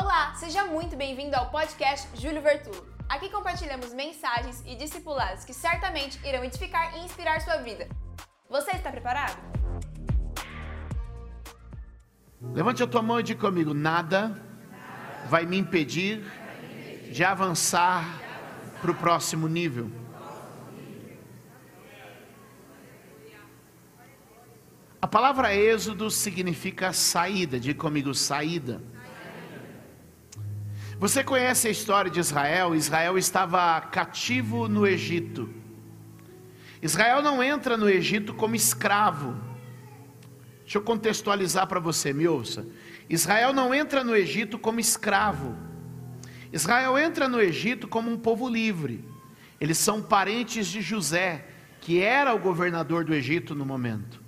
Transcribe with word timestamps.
Olá, 0.00 0.32
seja 0.36 0.64
muito 0.64 0.94
bem-vindo 0.94 1.34
ao 1.34 1.50
podcast 1.50 2.08
Júlio 2.14 2.40
Vertulo. 2.40 2.86
Aqui 3.08 3.28
compartilhamos 3.28 3.92
mensagens 3.92 4.62
e 4.64 4.76
discipulados 4.76 5.44
que 5.44 5.52
certamente 5.52 6.20
irão 6.24 6.44
edificar 6.44 6.96
e 6.96 7.04
inspirar 7.04 7.40
sua 7.40 7.56
vida. 7.56 7.88
Você 8.48 8.70
está 8.70 8.92
preparado? 8.92 9.36
Levante 12.54 12.80
a 12.80 12.86
tua 12.86 13.02
mão 13.02 13.18
e 13.18 13.24
diga 13.24 13.40
comigo: 13.40 13.74
nada 13.74 14.40
vai 15.28 15.44
me 15.44 15.58
impedir 15.58 16.24
de 17.10 17.24
avançar 17.24 18.04
para 18.80 18.92
o 18.92 18.94
próximo 18.94 19.48
nível. 19.48 19.90
A 25.02 25.08
palavra 25.08 25.52
êxodo 25.52 26.08
significa 26.08 26.92
saída, 26.92 27.58
diga 27.58 27.80
comigo, 27.80 28.14
saída. 28.14 28.80
Você 30.98 31.22
conhece 31.22 31.68
a 31.68 31.70
história 31.70 32.10
de 32.10 32.18
Israel? 32.18 32.74
Israel 32.74 33.16
estava 33.16 33.80
cativo 33.82 34.68
no 34.68 34.84
Egito. 34.84 35.48
Israel 36.82 37.22
não 37.22 37.40
entra 37.40 37.76
no 37.76 37.88
Egito 37.88 38.34
como 38.34 38.56
escravo. 38.56 39.36
Deixa 40.62 40.78
eu 40.78 40.82
contextualizar 40.82 41.68
para 41.68 41.78
você, 41.78 42.12
me 42.12 42.26
ouça. 42.26 42.66
Israel 43.08 43.52
não 43.52 43.72
entra 43.72 44.02
no 44.02 44.14
Egito 44.14 44.58
como 44.58 44.80
escravo. 44.80 45.56
Israel 46.52 46.98
entra 46.98 47.28
no 47.28 47.40
Egito 47.40 47.86
como 47.86 48.10
um 48.10 48.18
povo 48.18 48.48
livre. 48.48 49.04
Eles 49.60 49.78
são 49.78 50.02
parentes 50.02 50.66
de 50.66 50.80
José, 50.80 51.46
que 51.80 52.00
era 52.00 52.34
o 52.34 52.40
governador 52.40 53.04
do 53.04 53.14
Egito 53.14 53.54
no 53.54 53.64
momento. 53.64 54.20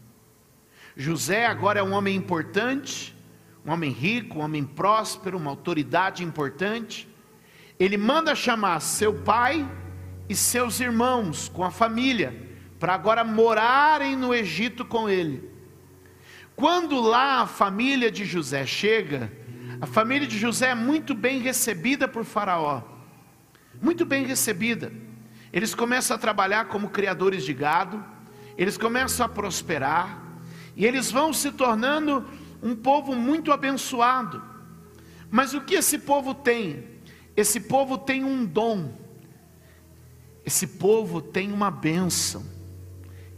José 0.96 1.46
agora 1.46 1.80
é 1.80 1.82
um 1.82 1.94
homem 1.94 2.14
importante, 2.14 3.12
um 3.64 3.72
homem 3.72 3.90
rico, 3.90 4.38
um 4.38 4.42
homem 4.42 4.64
próspero, 4.64 5.36
uma 5.36 5.50
autoridade 5.50 6.24
importante. 6.24 7.08
Ele 7.78 7.96
manda 7.96 8.34
chamar 8.34 8.80
seu 8.80 9.14
pai 9.14 9.68
e 10.28 10.34
seus 10.34 10.80
irmãos 10.80 11.48
com 11.48 11.64
a 11.64 11.70
família 11.70 12.48
para 12.78 12.94
agora 12.94 13.22
morarem 13.22 14.16
no 14.16 14.34
Egito 14.34 14.84
com 14.84 15.08
ele. 15.08 15.50
Quando 16.56 17.00
lá 17.00 17.42
a 17.42 17.46
família 17.46 18.10
de 18.10 18.24
José 18.24 18.64
chega, 18.66 19.30
a 19.80 19.86
família 19.86 20.26
de 20.26 20.38
José 20.38 20.70
é 20.70 20.74
muito 20.74 21.14
bem 21.14 21.40
recebida 21.40 22.06
por 22.06 22.24
Faraó. 22.24 22.82
Muito 23.80 24.04
bem 24.04 24.24
recebida. 24.24 24.92
Eles 25.52 25.74
começam 25.74 26.16
a 26.16 26.18
trabalhar 26.18 26.66
como 26.66 26.90
criadores 26.90 27.44
de 27.44 27.52
gado, 27.52 28.04
eles 28.56 28.76
começam 28.76 29.24
a 29.24 29.28
prosperar, 29.28 30.22
e 30.76 30.86
eles 30.86 31.10
vão 31.10 31.32
se 31.32 31.50
tornando 31.50 32.26
um 32.62 32.74
povo 32.74 33.14
muito 33.14 33.52
abençoado. 33.52 34.42
Mas 35.30 35.54
o 35.54 35.60
que 35.60 35.74
esse 35.74 35.98
povo 35.98 36.34
tem? 36.34 36.84
Esse 37.36 37.60
povo 37.60 37.96
tem 37.96 38.24
um 38.24 38.44
dom, 38.44 38.92
esse 40.44 40.66
povo 40.66 41.22
tem 41.22 41.52
uma 41.52 41.70
bênção, 41.70 42.44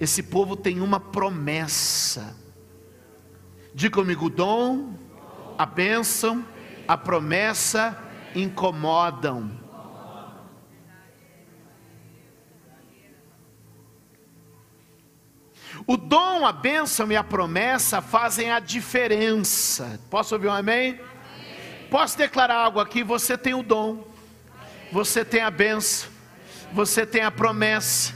esse 0.01 0.23
povo 0.23 0.57
tem 0.57 0.81
uma 0.81 0.99
promessa. 0.99 2.37
Diga 3.75 3.97
comigo: 3.97 4.27
o 4.27 4.31
dom, 4.31 4.95
a 5.59 5.67
bênção, 5.67 6.45
a 6.89 6.97
promessa 6.97 7.97
incomodam. 8.35 9.62
O 15.87 15.97
dom, 15.97 16.47
a 16.47 16.53
bênção 16.53 17.11
e 17.11 17.17
a 17.17 17.25
promessa 17.25 18.01
fazem 18.01 18.51
a 18.51 18.61
diferença. 18.61 20.01
Posso 20.11 20.35
ouvir 20.35 20.49
um 20.49 20.53
amém? 20.53 20.91
amém? 20.91 21.01
Posso 21.91 22.17
declarar 22.17 22.57
algo 22.57 22.81
aqui? 22.81 23.03
Você 23.03 23.37
tem 23.37 23.55
o 23.55 23.63
dom, 23.63 24.07
você 24.91 25.25
tem 25.25 25.43
a 25.43 25.51
bênção, 25.51 26.09
você 26.73 27.05
tem 27.05 27.23
a 27.23 27.31
promessa, 27.31 28.15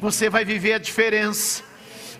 você 0.00 0.30
vai 0.30 0.44
viver 0.44 0.74
a 0.74 0.78
diferença. 0.78 1.70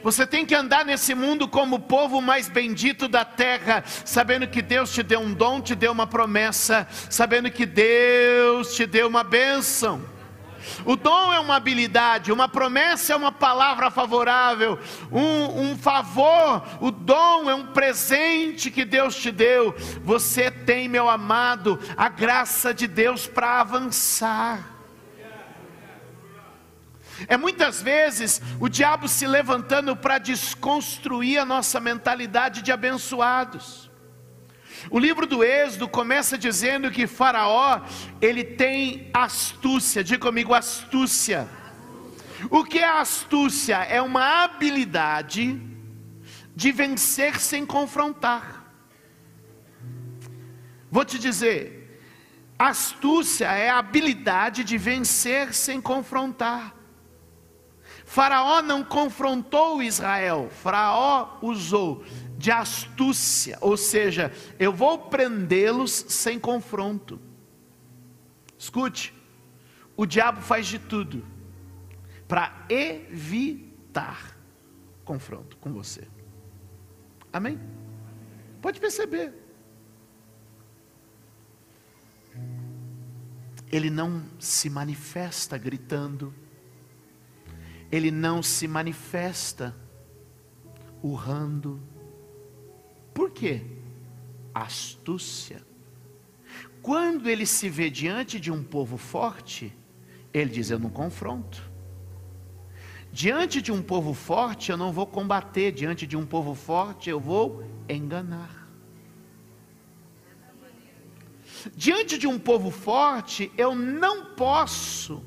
Você 0.03 0.27
tem 0.27 0.47
que 0.47 0.54
andar 0.54 0.84
nesse 0.84 1.15
mundo 1.15 1.47
como 1.47 1.77
o 1.77 1.81
povo 1.81 2.22
mais 2.22 2.49
bendito 2.49 3.06
da 3.06 3.22
terra, 3.22 3.84
sabendo 3.87 4.49
que 4.49 4.62
Deus 4.62 4.93
te 4.93 5.03
deu 5.03 5.21
um 5.21 5.33
dom, 5.33 5.60
te 5.60 5.75
deu 5.75 5.93
uma 5.93 6.06
promessa, 6.06 6.88
sabendo 7.10 7.50
que 7.50 7.66
Deus 7.66 8.75
te 8.75 8.87
deu 8.87 9.06
uma 9.09 9.22
bênção. 9.22 10.03
O 10.84 10.97
dom 10.97 11.32
é 11.32 11.41
uma 11.41 11.56
habilidade, 11.56 12.32
uma 12.32 12.48
promessa 12.48 13.12
é 13.12 13.16
uma 13.16 13.32
palavra 13.32 13.91
favorável, 13.91 14.78
um, 15.10 15.71
um 15.71 15.76
favor, 15.76 16.62
o 16.81 16.91
dom 16.91 17.50
é 17.50 17.54
um 17.54 17.66
presente 17.69 18.71
que 18.71 18.84
Deus 18.84 19.15
te 19.16 19.31
deu. 19.31 19.75
Você 20.03 20.50
tem, 20.50 20.88
meu 20.88 21.09
amado, 21.09 21.78
a 21.97 22.09
graça 22.09 22.72
de 22.72 22.87
Deus 22.87 23.26
para 23.26 23.60
avançar. 23.60 24.81
É 27.28 27.37
muitas 27.37 27.82
vezes 27.82 28.41
o 28.59 28.69
diabo 28.69 29.06
se 29.06 29.27
levantando 29.27 29.94
para 29.94 30.19
desconstruir 30.19 31.38
a 31.38 31.44
nossa 31.44 31.78
mentalidade 31.81 32.62
de 32.62 32.72
abençoados. 32.72 33.90
O 34.88 34.98
livro 34.98 35.26
do 35.26 35.44
Êxodo 35.44 35.88
começa 35.88 36.38
dizendo 36.38 36.91
que 36.91 37.06
Faraó, 37.06 37.82
ele 38.20 38.44
tem 38.44 39.10
astúcia, 39.12 40.02
diga 40.02 40.20
comigo 40.20 40.54
astúcia. 40.54 41.48
O 42.48 42.64
que 42.64 42.78
é 42.78 42.88
astúcia? 42.88 43.76
É 43.76 44.00
uma 44.00 44.44
habilidade 44.44 45.60
de 46.54 46.72
vencer 46.72 47.38
sem 47.38 47.66
confrontar. 47.66 48.64
Vou 50.91 51.04
te 51.04 51.18
dizer, 51.18 52.00
astúcia 52.58 53.47
é 53.47 53.68
a 53.68 53.78
habilidade 53.78 54.64
de 54.64 54.78
vencer 54.78 55.52
sem 55.52 55.80
confrontar. 55.80 56.74
Faraó 58.04 58.60
não 58.60 58.82
confrontou 58.82 59.80
Israel, 59.80 60.50
Faraó 60.50 61.38
usou 61.42 62.04
de 62.41 62.51
astúcia, 62.51 63.59
ou 63.61 63.77
seja, 63.77 64.33
eu 64.59 64.73
vou 64.73 64.97
prendê-los 64.97 66.06
sem 66.09 66.41
confronto. 66.41 67.21
Escute, 68.59 69.12
o 69.95 70.06
diabo 70.06 70.41
faz 70.41 70.67
de 70.67 70.78
tudo 70.78 71.23
para 72.27 72.65
evitar 72.71 74.34
confronto 75.05 75.59
com 75.59 75.71
você. 75.71 76.09
Amém? 77.31 77.61
Pode 78.62 78.81
perceber. 78.81 79.34
Ele 83.71 83.91
não 83.91 84.25
se 84.39 84.71
manifesta 84.71 85.59
gritando, 85.59 86.34
ele 87.93 88.11
não 88.11 88.43
se 88.43 88.67
manifesta 88.67 89.77
urrando, 91.03 91.78
por 93.20 93.28
quê? 93.32 93.60
Astúcia. 94.54 95.62
Quando 96.81 97.28
ele 97.28 97.44
se 97.44 97.69
vê 97.69 97.91
diante 97.91 98.41
de 98.41 98.50
um 98.50 98.64
povo 98.64 98.97
forte, 98.97 99.76
ele 100.32 100.48
diz: 100.48 100.70
Eu 100.70 100.78
não 100.78 100.88
confronto. 100.88 101.70
Diante 103.12 103.60
de 103.60 103.70
um 103.70 103.82
povo 103.82 104.14
forte, 104.14 104.70
eu 104.70 104.78
não 104.78 104.91
vou 104.91 105.06
combater. 105.06 105.70
Diante 105.70 106.06
de 106.06 106.16
um 106.16 106.25
povo 106.25 106.54
forte, 106.54 107.10
eu 107.10 107.20
vou 107.20 107.62
enganar. 107.86 108.66
Diante 111.76 112.16
de 112.16 112.26
um 112.26 112.38
povo 112.38 112.70
forte, 112.70 113.53
eu 113.54 113.75
não 113.75 114.34
posso 114.34 115.22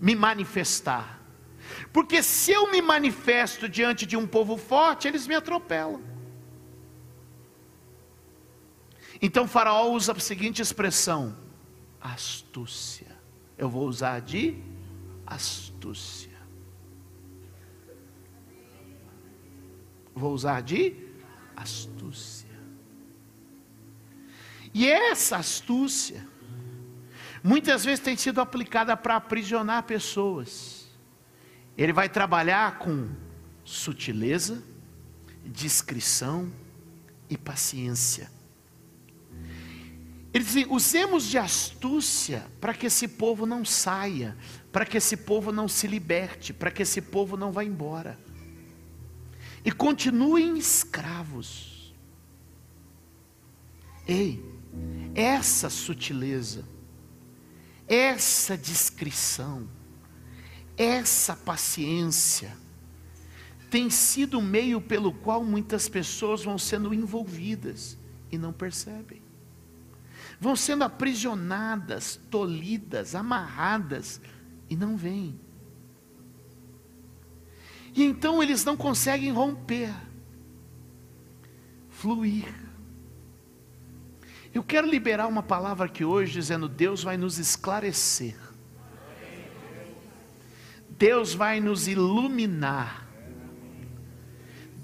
me 0.00 0.14
manifestar. 0.14 1.20
Porque 1.92 2.22
se 2.22 2.50
eu 2.50 2.72
me 2.72 2.80
manifesto 2.80 3.68
diante 3.68 4.06
de 4.06 4.16
um 4.16 4.26
povo 4.26 4.56
forte, 4.56 5.06
eles 5.06 5.26
me 5.26 5.34
atropelam. 5.34 6.13
Então 9.24 9.48
Faraó 9.48 9.90
usa 9.90 10.12
a 10.12 10.20
seguinte 10.20 10.60
expressão: 10.60 11.34
astúcia. 11.98 13.16
Eu 13.56 13.70
vou 13.70 13.88
usar 13.88 14.20
de 14.20 14.62
astúcia. 15.26 16.36
Vou 20.14 20.34
usar 20.34 20.60
de 20.60 20.94
astúcia. 21.56 22.50
E 24.74 24.86
essa 24.86 25.38
astúcia, 25.38 26.28
muitas 27.42 27.82
vezes 27.82 28.04
tem 28.04 28.18
sido 28.18 28.42
aplicada 28.42 28.94
para 28.94 29.16
aprisionar 29.16 29.84
pessoas. 29.84 30.86
Ele 31.78 31.94
vai 31.94 32.10
trabalhar 32.10 32.78
com 32.78 33.08
sutileza, 33.64 34.62
discrição 35.46 36.52
e 37.30 37.38
paciência. 37.38 38.33
Ele 40.34 40.42
diz: 40.42 40.66
usemos 40.68 41.26
de 41.26 41.38
astúcia 41.38 42.44
para 42.60 42.74
que 42.74 42.86
esse 42.86 43.06
povo 43.06 43.46
não 43.46 43.64
saia, 43.64 44.36
para 44.72 44.84
que 44.84 44.96
esse 44.96 45.16
povo 45.16 45.52
não 45.52 45.68
se 45.68 45.86
liberte, 45.86 46.52
para 46.52 46.72
que 46.72 46.82
esse 46.82 47.00
povo 47.00 47.36
não 47.36 47.52
vá 47.52 47.62
embora. 47.62 48.18
E 49.64 49.70
continuem 49.70 50.58
escravos. 50.58 51.94
Ei, 54.06 54.44
essa 55.14 55.70
sutileza, 55.70 56.64
essa 57.86 58.58
discrição, 58.58 59.68
essa 60.76 61.36
paciência, 61.36 62.54
tem 63.70 63.88
sido 63.88 64.40
o 64.40 64.42
meio 64.42 64.80
pelo 64.80 65.12
qual 65.12 65.44
muitas 65.44 65.88
pessoas 65.88 66.42
vão 66.42 66.58
sendo 66.58 66.92
envolvidas 66.92 67.96
e 68.30 68.36
não 68.36 68.52
percebem. 68.52 69.23
Vão 70.40 70.56
sendo 70.56 70.84
aprisionadas, 70.84 72.20
tolhidas, 72.30 73.14
amarradas 73.14 74.20
e 74.68 74.76
não 74.76 74.96
veem. 74.96 75.38
E 77.94 78.02
então 78.02 78.42
eles 78.42 78.64
não 78.64 78.76
conseguem 78.76 79.30
romper, 79.30 79.94
fluir. 81.88 82.52
Eu 84.52 84.62
quero 84.62 84.88
liberar 84.88 85.26
uma 85.26 85.42
palavra 85.42 85.86
aqui 85.86 86.04
hoje 86.04 86.32
dizendo: 86.32 86.68
Deus 86.68 87.02
vai 87.02 87.16
nos 87.16 87.38
esclarecer. 87.38 88.36
Deus 90.90 91.34
vai 91.34 91.60
nos 91.60 91.88
iluminar. 91.88 93.04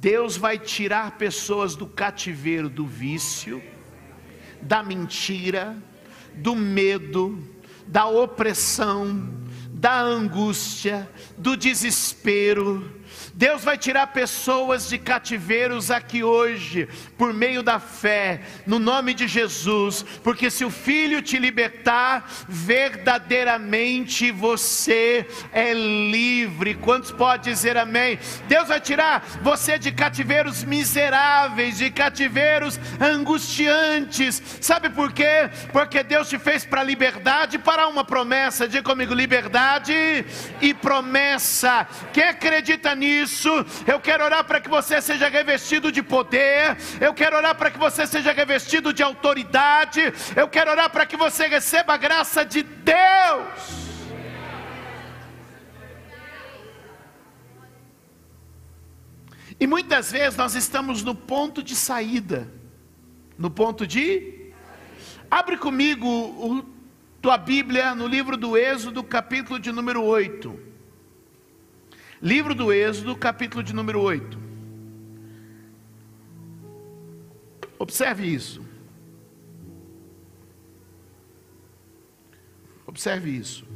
Deus 0.00 0.37
vai 0.37 0.58
tirar 0.58 1.19
pessoas 1.19 1.76
do 1.76 1.87
cativeiro 1.87 2.70
do 2.70 2.87
vício, 2.87 3.62
da 4.62 4.83
mentira, 4.83 5.77
do 6.35 6.55
medo, 6.55 7.39
da 7.87 8.07
opressão, 8.07 9.29
da 9.71 10.01
angústia, 10.01 11.09
do 11.37 11.57
desespero 11.57 13.00
Deus 13.35 13.62
vai 13.62 13.79
tirar 13.79 14.09
pessoas 14.09 14.88
de 14.88 14.99
cativeiros 14.99 15.91
aqui 15.91 16.23
hoje, 16.23 16.88
por 17.17 17.32
meio 17.32 17.62
da 17.62 17.79
fé, 17.79 18.41
no 18.67 18.79
nome 18.79 19.15
de 19.15 19.29
Jesus, 19.29 20.05
porque 20.23 20.50
se 20.50 20.65
o 20.65 20.71
Filho 20.71 21.23
te 21.23 21.38
libertar, 21.38 22.29
verdadeiramente 22.49 24.31
você 24.31 25.27
é 25.53 25.73
livre. 25.73 26.75
Quantos 26.75 27.12
pode 27.12 27.44
dizer 27.44 27.77
amém? 27.77 28.19
Deus 28.49 28.69
vai 28.69 28.81
tirar 28.81 29.25
você 29.43 29.79
de 29.79 29.93
cativeiros 29.93 30.65
miseráveis, 30.65 31.79
de 31.79 31.91
cativeiros 31.91 32.81
angustiantes. 33.00 34.43
Sabe 34.61 34.91
por 34.91 35.12
quê? 35.12 35.50
Porque 35.73 36.03
Deus 36.03 36.29
te 36.29 36.38
fez 36.38 36.65
para 36.65 36.83
liberdade, 36.83 37.59
para 37.59 37.87
uma 37.88 38.05
promessa. 38.05 38.69
Diga 38.69 38.83
comigo: 38.83 39.15
liberdade 39.15 39.93
e 40.61 40.75
promessa. 40.75 41.87
Quem 42.12 42.25
acredita 42.25 42.94
nisso? 42.94 43.20
Isso, 43.23 43.49
eu 43.87 44.01
quero 44.01 44.25
orar 44.25 44.45
para 44.45 44.61
que 44.61 44.69
você 44.69 45.01
seja 45.01 45.29
revestido 45.29 45.91
de 45.93 46.03
poder, 46.03 46.77
eu 47.01 47.13
quero 47.15 47.37
orar 47.37 47.55
para 47.55 47.71
que 47.71 47.79
você 47.79 48.07
seja 48.07 48.33
revestido 48.33 48.93
de 48.93 49.03
autoridade, 49.03 50.13
eu 50.37 50.49
quero 50.49 50.71
orar 50.71 50.91
para 50.91 51.07
que 51.07 51.17
você 51.17 51.47
receba 51.47 51.95
a 51.95 51.97
graça 51.97 52.45
de 52.45 52.63
Deus. 52.63 53.91
E 59.61 59.67
muitas 59.67 60.11
vezes 60.11 60.39
nós 60.39 60.55
estamos 60.55 61.03
no 61.03 61.15
ponto 61.15 61.63
de 61.63 61.77
saída, 61.77 62.51
no 63.37 63.51
ponto 63.51 63.87
de. 63.87 64.53
Abre 65.31 65.59
comigo 65.59 66.07
o, 66.09 66.65
tua 67.21 67.37
Bíblia 67.37 67.95
no 67.95 68.07
livro 68.07 68.39
do 68.39 68.57
Êxodo, 68.57 69.05
capítulo 69.05 69.61
de 69.61 69.71
número 69.71 70.03
8. 70.03 70.70
Livro 72.23 72.55
do 72.55 72.71
Êxodo, 72.71 73.17
capítulo 73.17 73.63
de 73.63 73.75
número 73.75 74.01
8. 74.01 74.39
Observe 77.79 78.27
isso. 78.27 78.63
Observe 82.87 83.31
isso. 83.31 83.67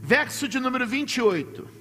Verso 0.00 0.46
de 0.46 0.60
número 0.60 0.86
28. 0.86 1.79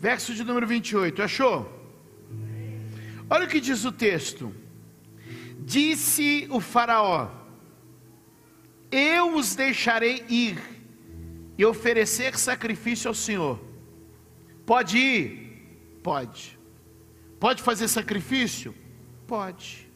Verso 0.00 0.34
de 0.34 0.42
número 0.42 0.66
28, 0.66 1.22
achou? 1.22 1.70
Olha 3.28 3.44
o 3.44 3.48
que 3.48 3.60
diz 3.60 3.84
o 3.84 3.92
texto. 3.92 4.52
Disse 5.58 6.48
o 6.50 6.58
Faraó: 6.58 7.30
Eu 8.90 9.36
os 9.36 9.54
deixarei 9.54 10.24
ir 10.26 10.58
e 11.58 11.64
oferecer 11.66 12.38
sacrifício 12.38 13.08
ao 13.08 13.14
Senhor. 13.14 13.60
Pode 14.64 14.96
ir? 14.96 16.00
Pode. 16.02 16.58
Pode 17.38 17.62
fazer 17.62 17.86
sacrifício? 17.86 18.74
Pode. 19.26 19.86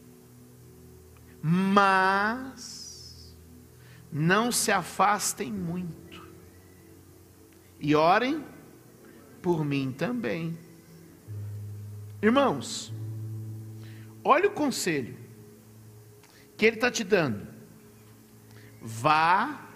Mas 1.42 3.34
não 4.12 4.52
se 4.52 4.70
afastem 4.70 5.50
muito. 5.50 6.22
E 7.80 7.94
orem 7.94 8.44
por 9.44 9.62
mim 9.62 9.92
também. 9.92 10.58
Irmãos, 12.22 12.90
olha 14.24 14.48
o 14.48 14.52
conselho 14.52 15.14
que 16.56 16.64
ele 16.64 16.76
está 16.76 16.90
te 16.90 17.04
dando. 17.04 17.46
Vá, 18.80 19.68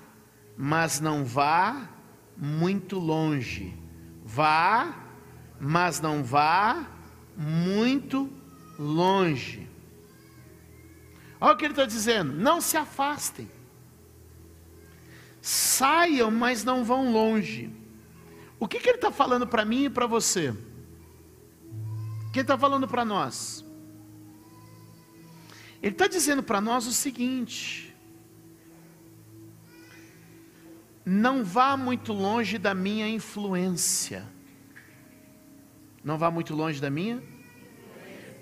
mas 0.56 1.00
não 1.00 1.22
vá 1.22 1.86
muito 2.34 2.98
longe. 2.98 3.76
Vá, 4.24 5.04
mas 5.60 6.00
não 6.00 6.24
vá 6.24 6.86
muito 7.36 8.32
longe. 8.78 9.68
Olha 11.38 11.52
o 11.52 11.56
que 11.58 11.66
ele 11.66 11.74
está 11.74 11.84
dizendo: 11.84 12.32
não 12.32 12.62
se 12.62 12.78
afastem. 12.78 13.50
Saiam, 15.42 16.30
mas 16.30 16.64
não 16.64 16.82
vão 16.82 17.12
longe. 17.12 17.77
O 18.58 18.66
que, 18.66 18.80
que 18.80 18.88
ele 18.88 18.98
está 18.98 19.10
falando 19.10 19.46
para 19.46 19.64
mim 19.64 19.84
e 19.84 19.90
para 19.90 20.06
você? 20.06 20.50
O 20.50 22.30
que 22.32 22.40
ele 22.40 22.44
está 22.44 22.58
falando 22.58 22.88
para 22.88 23.04
nós? 23.04 23.64
Ele 25.82 25.94
está 25.94 26.06
dizendo 26.06 26.42
para 26.42 26.60
nós 26.60 26.86
o 26.86 26.92
seguinte: 26.92 27.94
não 31.04 31.44
vá 31.44 31.76
muito 31.76 32.12
longe 32.12 32.58
da 32.58 32.74
minha 32.74 33.08
influência. 33.08 34.26
Não 36.04 36.18
vá 36.18 36.30
muito 36.30 36.54
longe 36.54 36.80
da 36.80 36.90
minha? 36.90 37.22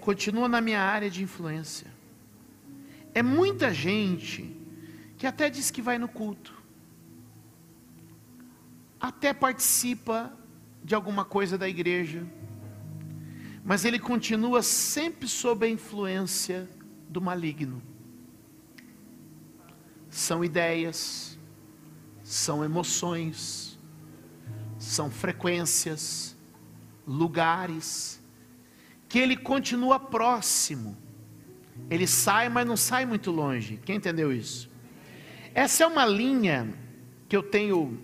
Continua 0.00 0.48
na 0.48 0.60
minha 0.60 0.80
área 0.80 1.10
de 1.10 1.22
influência. 1.22 1.92
É 3.14 3.22
muita 3.22 3.72
gente 3.72 4.56
que 5.16 5.26
até 5.26 5.48
diz 5.48 5.70
que 5.70 5.80
vai 5.80 5.98
no 5.98 6.08
culto, 6.08 6.55
até 9.00 9.32
participa 9.32 10.32
de 10.82 10.94
alguma 10.94 11.24
coisa 11.24 11.58
da 11.58 11.68
igreja, 11.68 12.26
mas 13.64 13.84
ele 13.84 13.98
continua 13.98 14.62
sempre 14.62 15.26
sob 15.26 15.66
a 15.66 15.68
influência 15.68 16.68
do 17.08 17.20
maligno. 17.20 17.82
São 20.08 20.44
ideias, 20.44 21.36
são 22.22 22.64
emoções, 22.64 23.78
são 24.78 25.10
frequências, 25.10 26.36
lugares, 27.06 28.22
que 29.08 29.18
ele 29.18 29.36
continua 29.36 29.98
próximo. 29.98 30.96
Ele 31.90 32.06
sai, 32.06 32.48
mas 32.48 32.66
não 32.66 32.76
sai 32.76 33.04
muito 33.04 33.30
longe. 33.30 33.80
Quem 33.84 33.96
entendeu 33.96 34.32
isso? 34.32 34.70
Essa 35.54 35.84
é 35.84 35.86
uma 35.86 36.06
linha 36.06 36.72
que 37.28 37.36
eu 37.36 37.42
tenho 37.42 37.98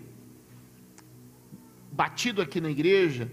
batido 1.93 2.41
aqui 2.41 2.59
na 2.59 2.71
igreja, 2.71 3.31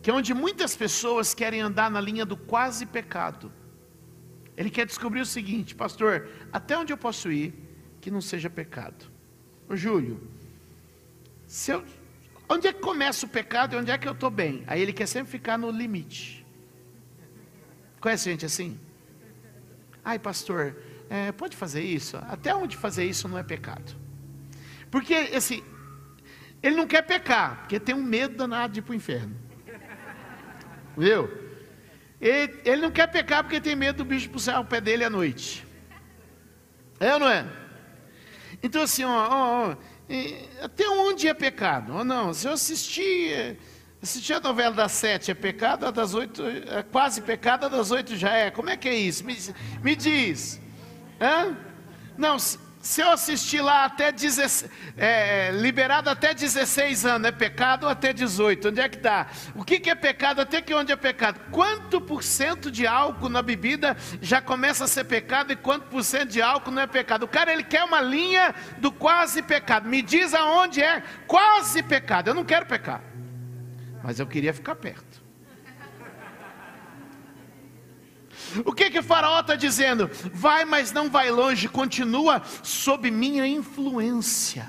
que 0.00 0.10
é 0.10 0.14
onde 0.14 0.32
muitas 0.32 0.76
pessoas 0.76 1.34
querem 1.34 1.60
andar 1.60 1.90
na 1.90 2.00
linha 2.00 2.24
do 2.24 2.36
quase 2.36 2.86
pecado. 2.86 3.52
Ele 4.56 4.70
quer 4.70 4.86
descobrir 4.86 5.20
o 5.20 5.26
seguinte, 5.26 5.74
pastor, 5.74 6.28
até 6.52 6.78
onde 6.78 6.92
eu 6.92 6.96
posso 6.96 7.32
ir 7.32 7.52
que 8.00 8.10
não 8.10 8.20
seja 8.20 8.48
pecado? 8.48 9.10
Ô 9.68 9.74
Júlio, 9.74 10.20
eu, 11.68 11.84
onde 12.48 12.68
é 12.68 12.72
que 12.72 12.80
começa 12.80 13.26
o 13.26 13.28
pecado 13.28 13.74
e 13.74 13.78
onde 13.78 13.90
é 13.90 13.98
que 13.98 14.06
eu 14.06 14.12
estou 14.12 14.30
bem? 14.30 14.62
Aí 14.66 14.80
ele 14.80 14.92
quer 14.92 15.06
sempre 15.06 15.32
ficar 15.32 15.58
no 15.58 15.70
limite. 15.70 16.46
Conhece 18.00 18.30
gente 18.30 18.46
assim? 18.46 18.78
Ai, 20.04 20.18
pastor, 20.18 20.76
é, 21.10 21.32
pode 21.32 21.56
fazer 21.56 21.82
isso? 21.82 22.16
Até 22.18 22.54
onde 22.54 22.76
fazer 22.76 23.04
isso 23.04 23.26
não 23.26 23.38
é 23.38 23.42
pecado? 23.42 23.96
Porque, 24.90 25.14
assim, 25.14 25.64
ele 26.64 26.76
não 26.76 26.86
quer 26.86 27.02
pecar, 27.02 27.58
porque 27.58 27.78
tem 27.78 27.94
um 27.94 28.02
medo 28.02 28.36
danado 28.36 28.72
de 28.72 28.78
ir 28.78 28.82
para 28.82 28.92
o 28.92 28.94
inferno. 28.94 29.36
Viu? 30.96 31.30
Ele, 32.18 32.58
ele, 32.64 32.80
não 32.80 32.90
quer 32.90 33.06
pecar 33.06 33.44
porque 33.44 33.60
tem 33.60 33.76
medo 33.76 33.98
do 33.98 34.04
bicho 34.06 34.30
puxar 34.30 34.60
o 34.60 34.64
pé 34.64 34.80
dele 34.80 35.04
à 35.04 35.10
noite. 35.10 35.66
É 36.98 37.12
ou 37.12 37.20
não 37.20 37.28
é? 37.28 37.46
Então, 38.62 38.80
assim, 38.80 39.04
ó, 39.04 39.10
ó, 39.10 39.68
ó 39.72 39.76
até 40.62 40.88
onde 40.88 41.28
é 41.28 41.34
pecado? 41.34 41.96
Ou 41.96 42.02
não? 42.02 42.32
Se 42.32 42.48
eu 42.48 42.52
assistir, 42.52 43.58
assistir 44.02 44.32
a 44.32 44.40
novela 44.40 44.74
das 44.74 44.92
sete 44.92 45.30
é 45.30 45.34
pecado, 45.34 45.84
a 45.84 45.90
das 45.90 46.14
oito 46.14 46.42
é 46.46 46.82
quase 46.82 47.20
pecado, 47.20 47.66
a 47.66 47.68
das 47.68 47.90
oito 47.90 48.16
já 48.16 48.30
é. 48.30 48.50
Como 48.50 48.70
é 48.70 48.76
que 48.78 48.88
é 48.88 48.94
isso? 48.94 49.22
Me, 49.22 49.36
me 49.82 49.94
diz. 49.94 50.58
Hã? 51.20 51.54
Não, 52.16 52.38
se 52.84 53.00
eu 53.00 53.10
assistir 53.10 53.62
lá 53.62 53.86
até 53.86 54.12
16, 54.12 54.70
é, 54.94 55.50
liberado 55.52 56.10
até 56.10 56.34
16 56.34 57.06
anos, 57.06 57.26
é 57.26 57.32
pecado 57.32 57.84
ou 57.84 57.88
até 57.88 58.12
18? 58.12 58.68
Onde 58.68 58.80
é 58.82 58.88
que 58.90 58.98
está? 58.98 59.26
O 59.54 59.64
que, 59.64 59.80
que 59.80 59.88
é 59.88 59.94
pecado? 59.94 60.42
Até 60.42 60.60
que 60.60 60.74
onde 60.74 60.92
é 60.92 60.96
pecado? 60.96 61.40
Quanto 61.50 61.98
por 61.98 62.22
cento 62.22 62.70
de 62.70 62.86
álcool 62.86 63.30
na 63.30 63.40
bebida 63.40 63.96
já 64.20 64.42
começa 64.42 64.84
a 64.84 64.86
ser 64.86 65.04
pecado 65.04 65.50
e 65.50 65.56
quanto 65.56 65.86
por 65.86 66.04
cento 66.04 66.28
de 66.28 66.42
álcool 66.42 66.72
não 66.72 66.82
é 66.82 66.86
pecado? 66.86 67.22
O 67.22 67.28
cara 67.28 67.50
ele 67.50 67.64
quer 67.64 67.84
uma 67.84 68.02
linha 68.02 68.54
do 68.76 68.92
quase 68.92 69.40
pecado. 69.40 69.88
Me 69.88 70.02
diz 70.02 70.34
aonde 70.34 70.82
é 70.82 71.02
quase 71.26 71.82
pecado. 71.82 72.28
Eu 72.28 72.34
não 72.34 72.44
quero 72.44 72.66
pecar, 72.66 73.00
mas 74.02 74.20
eu 74.20 74.26
queria 74.26 74.52
ficar 74.52 74.74
perto. 74.74 75.23
O 78.64 78.72
que 78.72 78.90
que 78.90 79.02
Faraó 79.02 79.40
está 79.40 79.54
dizendo? 79.54 80.10
Vai, 80.32 80.64
mas 80.64 80.92
não 80.92 81.08
vai 81.08 81.30
longe, 81.30 81.68
continua 81.68 82.42
sob 82.62 83.10
minha 83.10 83.46
influência. 83.46 84.68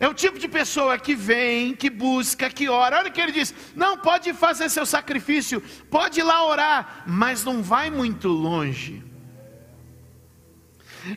É 0.00 0.08
o 0.08 0.14
tipo 0.14 0.38
de 0.38 0.48
pessoa 0.48 0.98
que 0.98 1.14
vem, 1.14 1.74
que 1.74 1.88
busca, 1.88 2.50
que 2.50 2.68
ora. 2.68 2.98
Olha 2.98 3.10
o 3.10 3.12
que 3.12 3.20
ele 3.20 3.30
diz: 3.30 3.54
não, 3.76 3.96
pode 3.96 4.32
fazer 4.32 4.68
seu 4.68 4.84
sacrifício, 4.84 5.60
pode 5.90 6.18
ir 6.18 6.24
lá 6.24 6.44
orar, 6.46 7.04
mas 7.06 7.44
não 7.44 7.62
vai 7.62 7.90
muito 7.90 8.28
longe. 8.28 9.03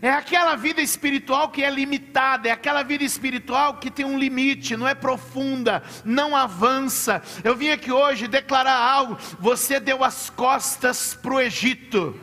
É 0.01 0.09
aquela 0.09 0.55
vida 0.55 0.81
espiritual 0.81 1.49
que 1.49 1.63
é 1.63 1.69
limitada, 1.69 2.49
é 2.49 2.51
aquela 2.51 2.83
vida 2.83 3.03
espiritual 3.03 3.75
que 3.75 3.89
tem 3.89 4.05
um 4.05 4.17
limite, 4.17 4.75
não 4.75 4.87
é 4.87 4.93
profunda, 4.93 5.83
não 6.03 6.35
avança. 6.35 7.21
Eu 7.43 7.55
vim 7.55 7.69
aqui 7.69 7.91
hoje 7.91 8.27
declarar 8.27 8.77
algo. 8.77 9.17
Você 9.39 9.79
deu 9.79 10.03
as 10.03 10.29
costas 10.29 11.13
para 11.13 11.33
o 11.33 11.39
Egito, 11.39 12.19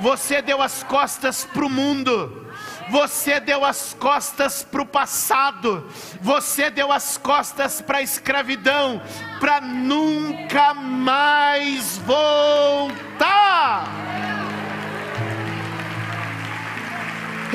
você 0.00 0.42
deu 0.42 0.60
as 0.60 0.82
costas 0.82 1.44
para 1.44 1.64
o 1.64 1.70
mundo. 1.70 2.44
Você 2.90 3.40
deu 3.40 3.64
as 3.64 3.96
costas 3.98 4.62
para 4.62 4.82
o 4.82 4.86
passado, 4.86 5.88
você 6.20 6.68
deu 6.68 6.92
as 6.92 7.16
costas 7.16 7.80
para 7.80 7.96
a 7.98 8.02
escravidão, 8.02 9.00
para 9.40 9.58
nunca 9.60 10.74
mais 10.74 11.96
voltar. 11.98 12.84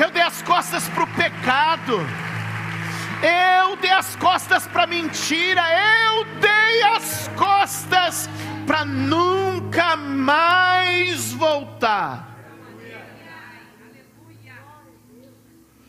Eu 0.02 0.10
dei 0.10 0.22
as 0.22 0.40
costas 0.40 0.88
para 0.88 1.04
o 1.04 1.06
pecado, 1.08 1.98
eu 3.22 3.76
dei 3.76 3.90
as 3.90 4.16
costas 4.16 4.66
para 4.66 4.84
a 4.84 4.86
mentira, 4.86 5.62
eu 6.06 6.24
dei 6.40 6.82
as 6.82 7.28
costas 7.36 8.28
para 8.66 8.84
nunca 8.84 9.96
mais 9.96 11.32
voltar. 11.32 12.28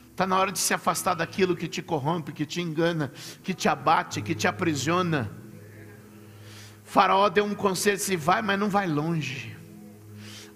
Está 0.09 0.27
na 0.27 0.37
hora 0.37 0.51
de 0.51 0.59
se 0.59 0.73
afastar 0.73 1.13
daquilo 1.13 1.55
que 1.55 1.67
te 1.67 1.81
corrompe, 1.81 2.33
que 2.33 2.45
te 2.45 2.61
engana, 2.61 3.13
que 3.41 3.53
te 3.53 3.69
abate, 3.69 4.21
que 4.21 4.35
te 4.35 4.45
aprisiona. 4.45 5.31
Faraó 6.83 7.29
deu 7.29 7.45
um 7.45 7.55
conselho: 7.55 7.97
se 7.97 8.17
vai, 8.17 8.41
mas 8.41 8.59
não 8.59 8.69
vai 8.69 8.87
longe. 8.87 9.57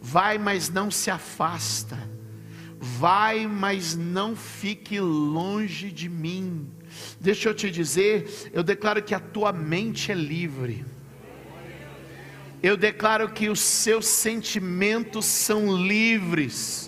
Vai, 0.02 0.38
mas 0.38 0.70
não 0.70 0.92
se 0.92 1.10
afasta 1.10 2.15
Vai, 2.86 3.48
mas 3.48 3.96
não 3.96 4.36
fique 4.36 5.00
longe 5.00 5.92
de 5.92 6.08
mim. 6.08 6.70
Deixa 7.20 7.50
eu 7.50 7.54
te 7.54 7.72
dizer, 7.72 8.52
eu 8.54 8.62
declaro 8.62 9.02
que 9.02 9.16
a 9.16 9.20
tua 9.20 9.52
mente 9.52 10.12
é 10.12 10.16
livre. 10.16 10.86
Eu 12.62 12.78
declaro 12.78 13.30
que 13.30 13.50
os 13.50 13.60
seus 13.60 14.06
sentimentos 14.06 15.26
são 15.26 15.76
livres. 15.76 16.85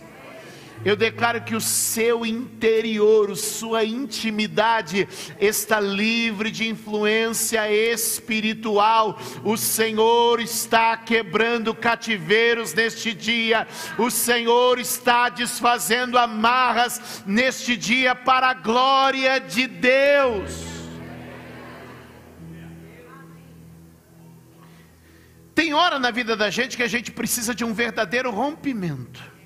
Eu 0.85 0.95
declaro 0.95 1.41
que 1.41 1.55
o 1.55 1.61
seu 1.61 2.25
interior, 2.25 3.35
sua 3.35 3.83
intimidade 3.83 5.07
está 5.39 5.79
livre 5.79 6.51
de 6.51 6.67
influência 6.67 7.69
espiritual. 7.71 9.19
O 9.43 9.57
Senhor 9.57 10.39
está 10.39 10.95
quebrando 10.95 11.73
cativeiros 11.73 12.73
neste 12.73 13.13
dia. 13.13 13.67
O 13.97 14.11
Senhor 14.11 14.79
está 14.79 15.29
desfazendo 15.29 16.17
amarras 16.17 17.23
neste 17.25 17.75
dia 17.75 18.13
para 18.13 18.49
a 18.49 18.53
glória 18.53 19.39
de 19.39 19.67
Deus. 19.67 20.77
Tem 25.55 25.73
hora 25.73 25.97
na 25.97 26.11
vida 26.11 26.35
da 26.35 26.51
gente 26.51 26.77
que 26.77 26.83
a 26.83 26.87
gente 26.87 27.11
precisa 27.11 27.53
de 27.55 27.65
um 27.65 27.73
verdadeiro 27.73 28.29
rompimento 28.29 29.36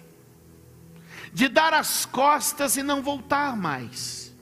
de 1.34 1.48
dar 1.48 1.74
as 1.74 2.06
costas 2.06 2.76
e 2.78 2.84
não 2.84 3.02
voltar 3.02 3.56
mais. 3.56 4.36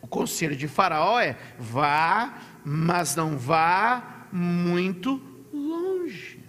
O 0.00 0.08
conselho 0.08 0.56
de 0.56 0.66
Faraó 0.66 1.20
é: 1.20 1.38
vá, 1.58 2.40
mas 2.64 3.14
não 3.14 3.38
vá 3.38 4.26
muito 4.32 5.22
longe. 5.52 6.42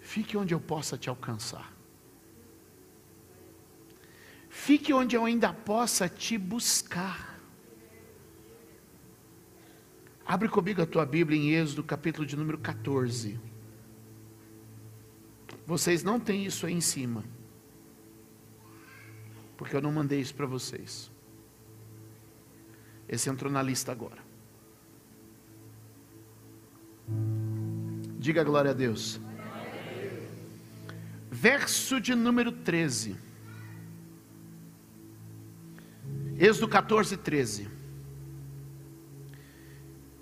Fique 0.00 0.36
onde 0.36 0.54
eu 0.54 0.60
possa 0.60 0.96
te 0.96 1.08
alcançar. 1.08 1.72
Fique 4.48 4.92
onde 4.92 5.16
eu 5.16 5.24
ainda 5.24 5.52
possa 5.52 6.08
te 6.08 6.38
buscar. 6.38 7.34
Abre 10.24 10.48
comigo 10.48 10.80
a 10.80 10.86
tua 10.86 11.04
Bíblia 11.04 11.38
em 11.38 11.50
Êxodo, 11.50 11.82
capítulo 11.84 12.26
de 12.26 12.34
número 12.34 12.56
14. 12.56 13.38
Vocês 15.66 16.02
não 16.02 16.18
têm 16.18 16.46
isso 16.46 16.64
aí 16.64 16.72
em 16.72 16.80
cima 16.80 17.24
porque 19.56 19.76
eu 19.76 19.80
não 19.80 19.92
mandei 19.92 20.20
isso 20.20 20.34
para 20.34 20.46
vocês. 20.46 21.10
Esse 23.08 23.30
entrou 23.30 23.50
na 23.50 23.62
lista 23.62 23.92
agora. 23.92 24.22
Diga 28.18 28.42
glória 28.42 28.70
a 28.70 28.74
Deus. 28.74 29.20
Verso 31.30 32.00
de 32.00 32.14
número 32.14 32.50
13. 32.50 33.16
Êxodo 36.38 36.68
14, 36.68 37.16
13. 37.16 37.68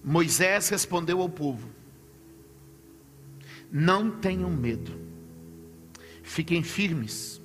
Moisés 0.03 0.69
respondeu 0.69 1.21
ao 1.21 1.29
povo: 1.29 1.69
Não 3.71 4.11
tenham 4.11 4.51
medo, 4.51 4.93
fiquem 6.23 6.63
firmes 6.63 7.42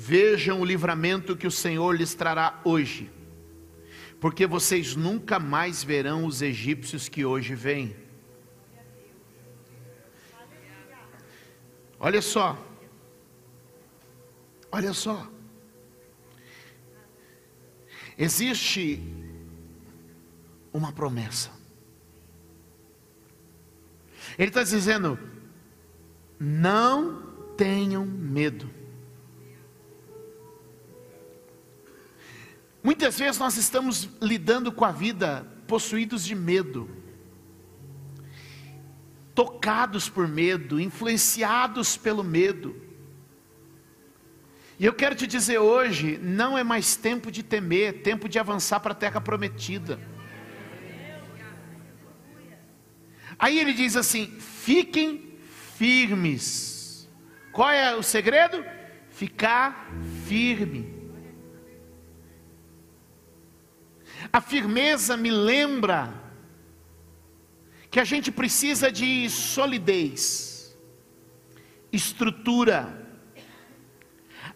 Vejam 0.00 0.60
o 0.60 0.64
livramento 0.64 1.36
que 1.36 1.44
o 1.44 1.50
Senhor 1.50 1.90
lhes 1.90 2.14
trará 2.14 2.60
hoje, 2.64 3.10
porque 4.20 4.46
vocês 4.46 4.94
nunca 4.94 5.40
mais 5.40 5.82
verão 5.82 6.24
os 6.24 6.40
egípcios 6.40 7.08
que 7.08 7.24
hoje 7.24 7.56
vêm. 7.56 7.96
Olha 11.98 12.22
só, 12.22 12.56
olha 14.70 14.92
só, 14.92 15.28
existe 18.16 19.02
uma 20.72 20.92
promessa. 20.92 21.50
Ele 24.38 24.48
está 24.48 24.62
dizendo: 24.62 25.18
não 26.38 27.20
tenham 27.56 28.06
medo. 28.06 28.77
Muitas 32.88 33.18
vezes 33.18 33.38
nós 33.38 33.58
estamos 33.58 34.08
lidando 34.18 34.72
com 34.72 34.82
a 34.82 34.90
vida 34.90 35.46
possuídos 35.66 36.24
de 36.24 36.34
medo, 36.34 36.88
tocados 39.34 40.08
por 40.08 40.26
medo, 40.26 40.80
influenciados 40.80 41.98
pelo 41.98 42.24
medo. 42.24 42.74
E 44.78 44.86
eu 44.86 44.94
quero 44.94 45.14
te 45.14 45.26
dizer 45.26 45.58
hoje: 45.58 46.16
não 46.22 46.56
é 46.56 46.64
mais 46.64 46.96
tempo 46.96 47.30
de 47.30 47.42
temer, 47.42 47.90
é 47.90 47.92
tempo 47.92 48.26
de 48.26 48.38
avançar 48.38 48.80
para 48.80 48.92
a 48.92 48.96
terra 48.96 49.20
prometida. 49.20 50.00
Aí 53.38 53.58
ele 53.58 53.74
diz 53.74 53.96
assim: 53.96 54.28
fiquem 54.40 55.36
firmes. 55.76 57.06
Qual 57.52 57.68
é 57.68 57.94
o 57.94 58.02
segredo? 58.02 58.64
Ficar 59.10 59.90
firme. 60.26 60.97
A 64.32 64.40
firmeza 64.40 65.16
me 65.16 65.30
lembra 65.30 66.12
que 67.90 68.00
a 68.00 68.04
gente 68.04 68.30
precisa 68.30 68.90
de 68.92 69.28
solidez, 69.30 70.76
estrutura. 71.92 73.06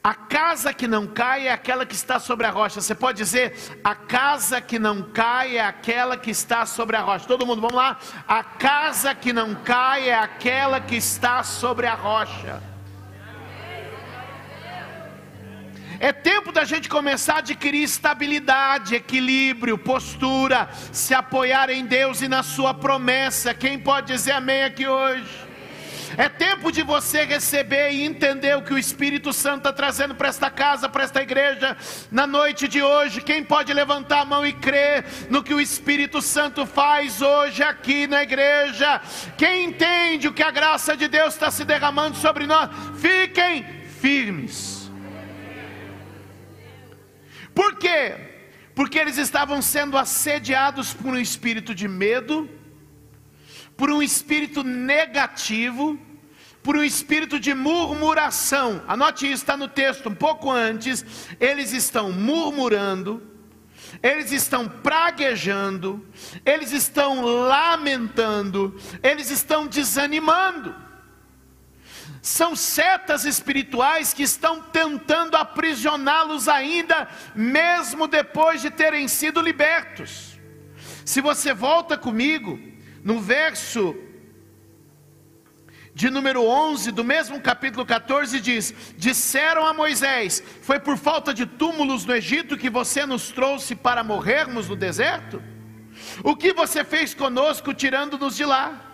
A 0.04 0.14
casa 0.14 0.74
que 0.74 0.88
não 0.88 1.06
cai 1.06 1.46
é 1.46 1.52
aquela 1.52 1.86
que 1.86 1.94
está 1.94 2.18
sobre 2.18 2.46
a 2.46 2.50
rocha. 2.50 2.80
Você 2.80 2.94
pode 2.94 3.18
dizer: 3.18 3.54
a 3.84 3.94
casa 3.94 4.60
que 4.60 4.78
não 4.78 5.02
cai 5.12 5.56
é 5.58 5.64
aquela 5.64 6.16
que 6.16 6.30
está 6.30 6.66
sobre 6.66 6.96
a 6.96 7.00
rocha. 7.00 7.26
Todo 7.26 7.46
mundo, 7.46 7.60
vamos 7.60 7.76
lá? 7.76 7.98
A 8.26 8.42
casa 8.42 9.14
que 9.14 9.32
não 9.32 9.54
cai 9.54 10.08
é 10.08 10.14
aquela 10.14 10.80
que 10.80 10.96
está 10.96 11.44
sobre 11.44 11.86
a 11.86 11.94
rocha. 11.94 12.71
É 16.02 16.12
tempo 16.12 16.50
da 16.50 16.64
gente 16.64 16.88
começar 16.88 17.34
a 17.34 17.38
adquirir 17.38 17.84
estabilidade, 17.84 18.96
equilíbrio, 18.96 19.78
postura, 19.78 20.68
se 20.90 21.14
apoiar 21.14 21.70
em 21.70 21.86
Deus 21.86 22.20
e 22.20 22.26
na 22.26 22.42
Sua 22.42 22.74
promessa. 22.74 23.54
Quem 23.54 23.78
pode 23.78 24.08
dizer 24.08 24.32
amém 24.32 24.64
aqui 24.64 24.84
hoje? 24.84 25.30
É 26.16 26.28
tempo 26.28 26.72
de 26.72 26.82
você 26.82 27.22
receber 27.24 27.92
e 27.92 28.02
entender 28.02 28.56
o 28.56 28.62
que 28.62 28.74
o 28.74 28.78
Espírito 28.78 29.32
Santo 29.32 29.58
está 29.58 29.72
trazendo 29.72 30.12
para 30.12 30.28
esta 30.28 30.50
casa, 30.50 30.88
para 30.88 31.04
esta 31.04 31.22
igreja, 31.22 31.76
na 32.10 32.26
noite 32.26 32.66
de 32.66 32.82
hoje. 32.82 33.20
Quem 33.20 33.44
pode 33.44 33.72
levantar 33.72 34.22
a 34.22 34.24
mão 34.24 34.44
e 34.44 34.52
crer 34.52 35.04
no 35.30 35.40
que 35.40 35.54
o 35.54 35.60
Espírito 35.60 36.20
Santo 36.20 36.66
faz 36.66 37.22
hoje 37.22 37.62
aqui 37.62 38.08
na 38.08 38.24
igreja? 38.24 39.00
Quem 39.38 39.66
entende 39.66 40.26
o 40.26 40.32
que 40.32 40.42
a 40.42 40.50
graça 40.50 40.96
de 40.96 41.06
Deus 41.06 41.34
está 41.34 41.48
se 41.48 41.64
derramando 41.64 42.16
sobre 42.16 42.44
nós? 42.44 42.68
Fiquem 42.98 43.64
firmes. 44.00 44.81
Por 47.54 47.76
quê? 47.76 48.16
Porque 48.74 48.98
eles 48.98 49.18
estavam 49.18 49.60
sendo 49.60 49.98
assediados 49.98 50.94
por 50.94 51.12
um 51.12 51.18
espírito 51.18 51.74
de 51.74 51.86
medo, 51.86 52.48
por 53.76 53.90
um 53.90 54.02
espírito 54.02 54.62
negativo, 54.62 55.98
por 56.62 56.76
um 56.76 56.84
espírito 56.84 57.38
de 57.38 57.52
murmuração. 57.54 58.82
Anote 58.86 59.26
isso, 59.26 59.42
está 59.42 59.56
no 59.56 59.68
texto 59.68 60.08
um 60.08 60.14
pouco 60.14 60.50
antes. 60.50 61.04
Eles 61.38 61.72
estão 61.72 62.12
murmurando, 62.12 63.22
eles 64.02 64.32
estão 64.32 64.68
praguejando, 64.68 66.06
eles 66.46 66.72
estão 66.72 67.22
lamentando, 67.22 68.74
eles 69.02 69.30
estão 69.30 69.66
desanimando 69.66 70.91
são 72.22 72.54
setas 72.54 73.24
espirituais 73.24 74.14
que 74.14 74.22
estão 74.22 74.62
tentando 74.62 75.36
aprisioná-los 75.36 76.48
ainda, 76.48 77.08
mesmo 77.34 78.06
depois 78.06 78.62
de 78.62 78.70
terem 78.70 79.08
sido 79.08 79.40
libertos. 79.40 80.38
Se 81.04 81.20
você 81.20 81.52
volta 81.52 81.98
comigo, 81.98 82.60
no 83.02 83.20
verso 83.20 83.96
de 85.92 86.08
número 86.08 86.44
11 86.44 86.92
do 86.92 87.02
mesmo 87.02 87.40
capítulo 87.40 87.84
14 87.84 88.40
diz: 88.40 88.72
Disseram 88.96 89.66
a 89.66 89.74
Moisés: 89.74 90.40
Foi 90.62 90.78
por 90.78 90.96
falta 90.96 91.34
de 91.34 91.44
túmulos 91.44 92.06
no 92.06 92.14
Egito 92.14 92.56
que 92.56 92.70
você 92.70 93.04
nos 93.04 93.32
trouxe 93.32 93.74
para 93.74 94.04
morrermos 94.04 94.68
no 94.68 94.76
deserto? 94.76 95.42
O 96.22 96.36
que 96.36 96.52
você 96.52 96.84
fez 96.84 97.14
conosco 97.14 97.74
tirando-nos 97.74 98.36
de 98.36 98.44
lá? 98.44 98.91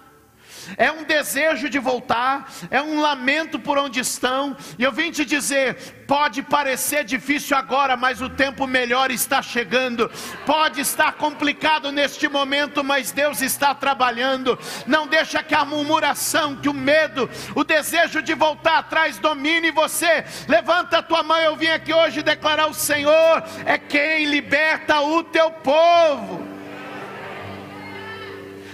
É 0.77 0.91
um 0.91 1.05
desejo 1.05 1.69
de 1.69 1.79
voltar, 1.79 2.53
é 2.71 2.81
um 2.83 3.01
lamento 3.01 3.59
por 3.59 3.79
onde 3.79 4.01
estão, 4.01 4.57
e 4.79 4.83
eu 4.83 4.93
vim 4.93 5.11
te 5.11 5.25
dizer: 5.25 5.77
pode 6.07 6.43
parecer 6.43 7.05
difícil 7.05 7.57
agora, 7.57 7.97
mas 7.97 8.21
o 8.21 8.29
tempo 8.29 8.67
melhor 8.67 9.11
está 9.11 9.43
chegando, 9.43 10.11
pode 10.47 10.81
estar 10.81 11.13
complicado 11.13 11.93
neste 11.93 12.29
momento, 12.29 12.83
mas 12.83 13.13
Deus 13.13 13.41
está 13.41 13.75
trabalhando, 13.75 14.59
não 14.87 15.07
deixa 15.07 15.43
que 15.43 15.55
a 15.55 15.65
murmuração, 15.65 16.57
que 16.57 16.69
o 16.69 16.75
medo, 16.75 17.29
o 17.55 17.65
desejo 17.65 18.23
de 18.23 18.35
voltar 18.35 18.79
atrás 18.79 19.19
domine 19.19 19.71
você, 19.71 20.25
levanta 20.49 20.99
a 20.99 21.03
tua 21.03 21.23
mão, 21.23 21.39
eu 21.39 21.57
vim 21.57 21.69
aqui 21.69 21.93
hoje 21.93 22.23
declarar: 22.23 22.67
o 22.67 22.75
Senhor 22.75 23.43
é 23.65 23.79
quem 23.79 24.27
liberta 24.27 25.01
o 25.01 25.23
teu 25.23 25.51
povo. 25.51 26.58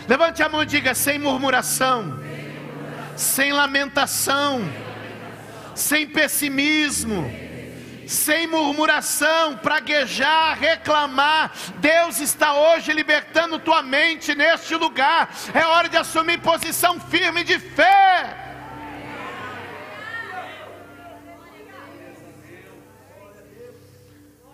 Levante 0.09 0.43
a 0.43 0.49
mão 0.49 0.62
e 0.62 0.67
diga: 0.67 0.95
sem 0.95 1.19
murmuração, 1.19 2.19
sem 3.17 3.53
lamentação, 3.53 4.61
sem 5.75 6.07
pessimismo, 6.07 7.31
sem 8.07 8.47
murmuração, 8.47 9.57
praguejar, 9.57 10.59
reclamar. 10.59 11.53
Deus 11.79 12.21
está 12.21 12.53
hoje 12.55 12.93
libertando 12.93 13.59
tua 13.59 13.83
mente 13.83 14.35
neste 14.35 14.75
lugar. 14.75 15.35
É 15.55 15.64
hora 15.67 15.88
de 15.88 15.97
assumir 15.97 16.38
posição 16.40 17.01
firme 17.01 17.43
de 17.43 17.59
fé. 17.59 18.40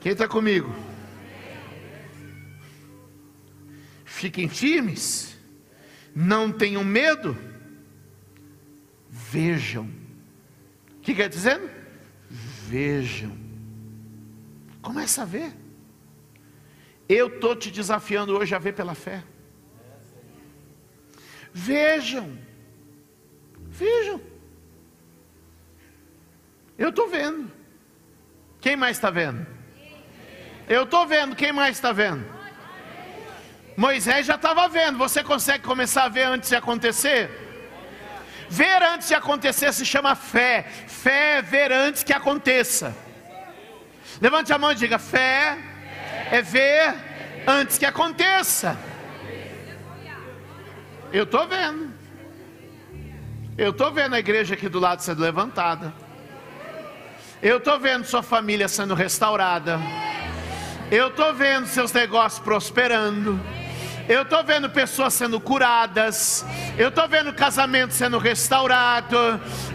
Quem 0.00 0.12
está 0.12 0.26
comigo? 0.26 0.74
Fiquem 4.06 4.48
firmes 4.48 5.29
não 6.20 6.52
tenham 6.52 6.84
medo, 6.84 7.36
vejam. 9.08 9.90
O 10.96 11.00
que 11.00 11.14
quer 11.14 11.30
dizer? 11.30 11.58
Vejam. 12.28 13.36
Começa 14.82 15.22
a 15.22 15.24
ver. 15.24 15.52
Eu 17.08 17.28
estou 17.28 17.56
te 17.56 17.70
desafiando 17.70 18.36
hoje 18.36 18.54
a 18.54 18.58
ver 18.58 18.74
pela 18.74 18.94
fé. 18.94 19.24
Vejam. 21.52 22.38
Vejam. 23.68 24.20
Eu 26.76 26.90
estou 26.90 27.08
vendo. 27.08 27.50
Quem 28.60 28.76
mais 28.76 28.98
está 28.98 29.10
vendo? 29.10 29.46
Eu 30.68 30.84
estou 30.84 31.06
vendo. 31.06 31.34
Quem 31.34 31.50
mais 31.50 31.76
está 31.76 31.92
vendo? 31.92 32.39
Moisés 33.76 34.26
já 34.26 34.34
estava 34.34 34.68
vendo, 34.68 34.98
você 34.98 35.22
consegue 35.22 35.64
começar 35.64 36.04
a 36.04 36.08
ver 36.08 36.24
antes 36.24 36.48
de 36.48 36.56
acontecer? 36.56 37.30
Ver 38.48 38.82
antes 38.82 39.08
de 39.08 39.14
acontecer 39.14 39.72
se 39.72 39.86
chama 39.86 40.14
fé. 40.16 40.66
Fé 40.88 41.38
é 41.38 41.42
ver 41.42 41.70
antes 41.72 42.02
que 42.02 42.12
aconteça. 42.12 42.96
Levante 44.20 44.52
a 44.52 44.58
mão 44.58 44.72
e 44.72 44.74
diga: 44.74 44.98
fé 44.98 45.56
é 46.32 46.42
ver 46.42 46.94
antes 47.46 47.78
que 47.78 47.86
aconteça. 47.86 48.76
Eu 51.12 51.24
estou 51.24 51.46
vendo. 51.46 51.92
Eu 53.56 53.70
estou 53.70 53.92
vendo 53.92 54.14
a 54.14 54.18
igreja 54.18 54.54
aqui 54.54 54.68
do 54.68 54.80
lado 54.80 55.00
sendo 55.00 55.22
levantada. 55.22 55.92
Eu 57.42 57.58
estou 57.58 57.78
vendo 57.78 58.04
sua 58.04 58.22
família 58.22 58.68
sendo 58.68 58.94
restaurada. 58.94 59.78
Eu 60.90 61.08
estou 61.08 61.32
vendo 61.34 61.66
seus 61.66 61.92
negócios 61.92 62.42
prosperando. 62.42 63.40
Eu 64.08 64.22
estou 64.22 64.42
vendo 64.42 64.68
pessoas 64.68 65.14
sendo 65.14 65.40
curadas. 65.40 66.44
Eu 66.76 66.88
estou 66.88 67.08
vendo 67.08 67.32
casamento 67.32 67.92
sendo 67.92 68.18
restaurado. 68.18 69.16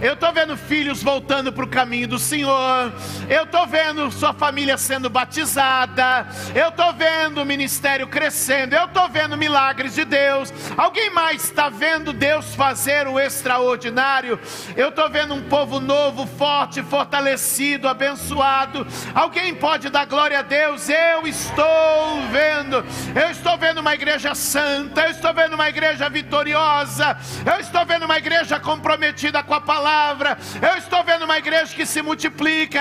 Eu 0.01 0.13
estou 0.13 0.33
vendo 0.33 0.57
filhos 0.57 1.01
voltando 1.01 1.53
para 1.53 1.63
o 1.63 1.67
caminho 1.67 2.07
do 2.07 2.19
Senhor. 2.19 2.91
Eu 3.29 3.43
estou 3.43 3.65
vendo 3.67 4.11
sua 4.11 4.33
família 4.33 4.77
sendo 4.77 5.09
batizada. 5.09 6.27
Eu 6.53 6.69
estou 6.69 6.91
vendo 6.93 7.41
o 7.41 7.45
ministério 7.45 8.07
crescendo. 8.07 8.73
Eu 8.73 8.85
estou 8.85 9.07
vendo 9.07 9.37
milagres 9.37 9.95
de 9.95 10.03
Deus. 10.03 10.53
Alguém 10.75 11.09
mais 11.09 11.43
está 11.45 11.69
vendo 11.69 12.11
Deus 12.11 12.55
fazer 12.55 13.07
o 13.07 13.19
extraordinário? 13.19 14.39
Eu 14.75 14.89
estou 14.89 15.09
vendo 15.09 15.33
um 15.33 15.43
povo 15.43 15.79
novo, 15.79 16.27
forte, 16.27 16.83
fortalecido, 16.83 17.87
abençoado. 17.87 18.85
Alguém 19.13 19.55
pode 19.55 19.89
dar 19.89 20.05
glória 20.05 20.39
a 20.39 20.41
Deus? 20.41 20.89
Eu 20.89 21.27
estou 21.27 22.21
vendo. 22.31 22.83
Eu 23.15 23.29
estou 23.31 23.57
vendo 23.57 23.79
uma 23.79 23.93
igreja 23.93 24.14
igreja 24.15 24.33
santa, 24.33 25.01
eu 25.01 25.11
estou 25.11 25.33
vendo 25.33 25.55
uma 25.55 25.67
igreja 25.67 26.09
vitoriosa, 26.09 27.17
eu 27.45 27.59
estou 27.59 27.85
vendo 27.85 28.05
uma 28.05 28.17
igreja 28.17 28.57
comprometida 28.59 29.43
com 29.43 29.53
a 29.53 29.59
palavra, 29.59 30.37
eu 30.61 30.77
estou 30.77 31.03
vendo 31.03 31.25
uma 31.25 31.37
igreja 31.37 31.75
que 31.75 31.85
se 31.85 32.01
multiplica, 32.01 32.79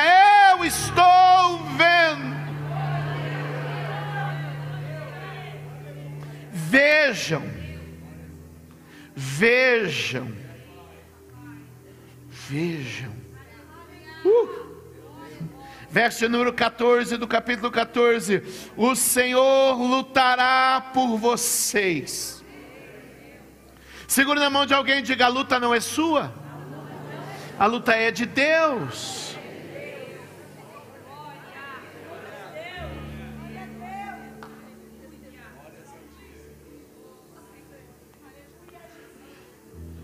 eu 0.53 0.65
estou 0.65 1.59
vendo. 1.77 2.35
Vejam, 6.53 7.43
vejam, 9.17 10.33
vejam. 12.49 13.13
Uh 14.25 14.54
verso 15.95 16.29
número 16.29 16.53
14 16.53 17.17
do 17.17 17.29
capítulo 17.29 17.71
14: 17.71 18.43
O 18.77 18.97
Senhor 18.97 19.75
lutará 19.81 20.91
por 20.93 21.17
vocês. 21.17 22.45
Segure 24.09 24.41
na 24.41 24.51
mão 24.51 24.67
de 24.67 24.75
alguém 24.75 24.99
e 24.99 25.03
diga: 25.03 25.27
a 25.27 25.29
luta 25.29 25.61
não 25.61 25.73
é 25.73 25.79
sua, 25.79 26.35
a 27.57 27.67
luta 27.67 27.93
é 27.93 28.11
de 28.11 28.27
Deus. 28.27 29.37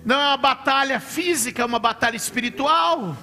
Não 0.05 0.17
é 0.17 0.29
uma 0.29 0.37
batalha 0.37 1.01
física, 1.01 1.63
é 1.63 1.65
uma 1.65 1.81
batalha 1.81 2.17
espiritual. 2.17 3.17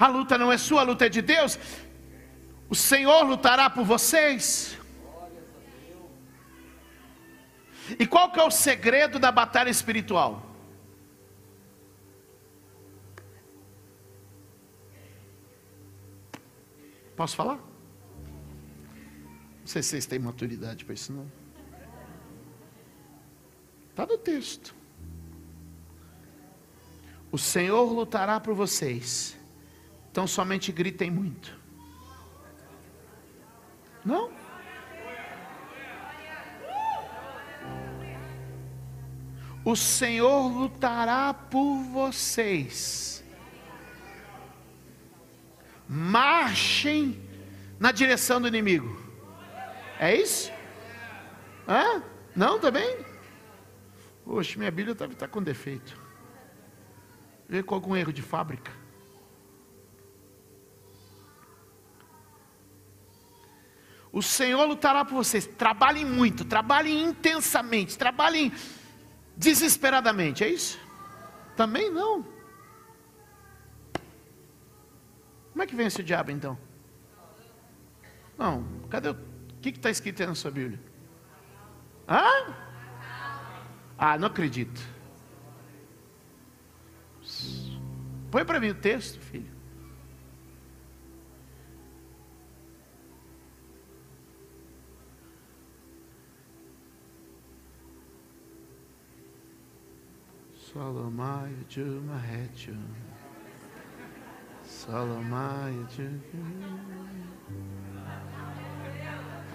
A 0.00 0.08
luta 0.08 0.38
não 0.38 0.50
é 0.50 0.56
sua, 0.56 0.80
a 0.80 0.84
luta 0.84 1.04
é 1.04 1.08
de 1.10 1.20
Deus. 1.20 1.58
O 2.70 2.74
Senhor 2.74 3.22
lutará 3.22 3.68
por 3.68 3.84
vocês. 3.84 4.78
E 7.98 8.06
qual 8.06 8.32
que 8.32 8.40
é 8.40 8.42
o 8.42 8.50
segredo 8.50 9.18
da 9.18 9.30
batalha 9.30 9.68
espiritual? 9.68 10.46
Posso 17.14 17.36
falar? 17.36 17.56
Não 17.56 19.66
sei 19.66 19.82
se 19.82 19.90
vocês 19.90 20.06
têm 20.06 20.18
maturidade 20.18 20.86
para 20.86 20.94
isso 20.94 21.12
não. 21.12 21.30
Está 23.90 24.06
no 24.06 24.16
texto. 24.16 24.74
O 27.30 27.36
Senhor 27.36 27.92
lutará 27.92 28.40
por 28.40 28.54
vocês. 28.54 29.38
Então 30.10 30.26
somente 30.26 30.72
gritem 30.72 31.10
muito. 31.10 31.58
Não? 34.04 34.30
O 39.64 39.76
Senhor 39.76 40.48
lutará 40.48 41.32
por 41.34 41.82
vocês. 41.84 43.22
Marchem 45.88 47.20
na 47.78 47.92
direção 47.92 48.40
do 48.40 48.48
inimigo. 48.48 49.00
É 49.98 50.16
isso? 50.16 50.50
Hã? 51.68 52.02
Não, 52.34 52.58
também? 52.58 53.04
Poxa, 54.24 54.58
minha 54.58 54.70
Bíblia 54.70 54.92
está 54.92 55.06
tá 55.08 55.28
com 55.28 55.42
defeito. 55.42 55.96
Veio 57.48 57.64
com 57.64 57.74
algum 57.74 57.94
erro 57.96 58.12
de 58.12 58.22
fábrica. 58.22 58.79
O 64.12 64.22
Senhor 64.22 64.64
lutará 64.64 65.04
por 65.04 65.14
vocês. 65.14 65.46
Trabalhem 65.46 66.04
muito, 66.04 66.44
trabalhem 66.44 67.04
intensamente, 67.04 67.96
trabalhem 67.96 68.52
desesperadamente. 69.36 70.42
É 70.42 70.48
isso? 70.48 70.78
Também 71.56 71.90
não. 71.90 72.24
Como 75.52 75.62
é 75.62 75.66
que 75.66 75.76
vence 75.76 76.00
o 76.00 76.04
diabo 76.04 76.30
então? 76.30 76.58
Não, 78.36 78.64
cadê 78.88 79.10
o. 79.10 79.12
O 79.12 79.62
que 79.62 79.68
está 79.68 79.90
escrito 79.90 80.22
aí 80.22 80.26
na 80.26 80.34
sua 80.34 80.50
Bíblia? 80.50 80.80
Hã? 82.08 82.54
Ah, 83.98 84.16
não 84.16 84.28
acredito. 84.28 84.80
Põe 88.30 88.42
para 88.42 88.58
mim 88.58 88.70
o 88.70 88.74
texto, 88.74 89.20
filho. 89.20 89.59
Salomai 100.72 101.50
Jumahetu. 101.68 102.78
Salomai 104.62 105.74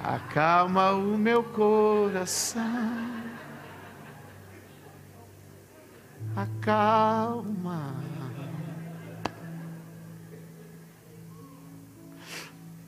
Acalma 0.04 0.92
o 0.92 1.18
meu 1.18 1.42
coração. 1.42 2.62
Acalma. 6.36 7.96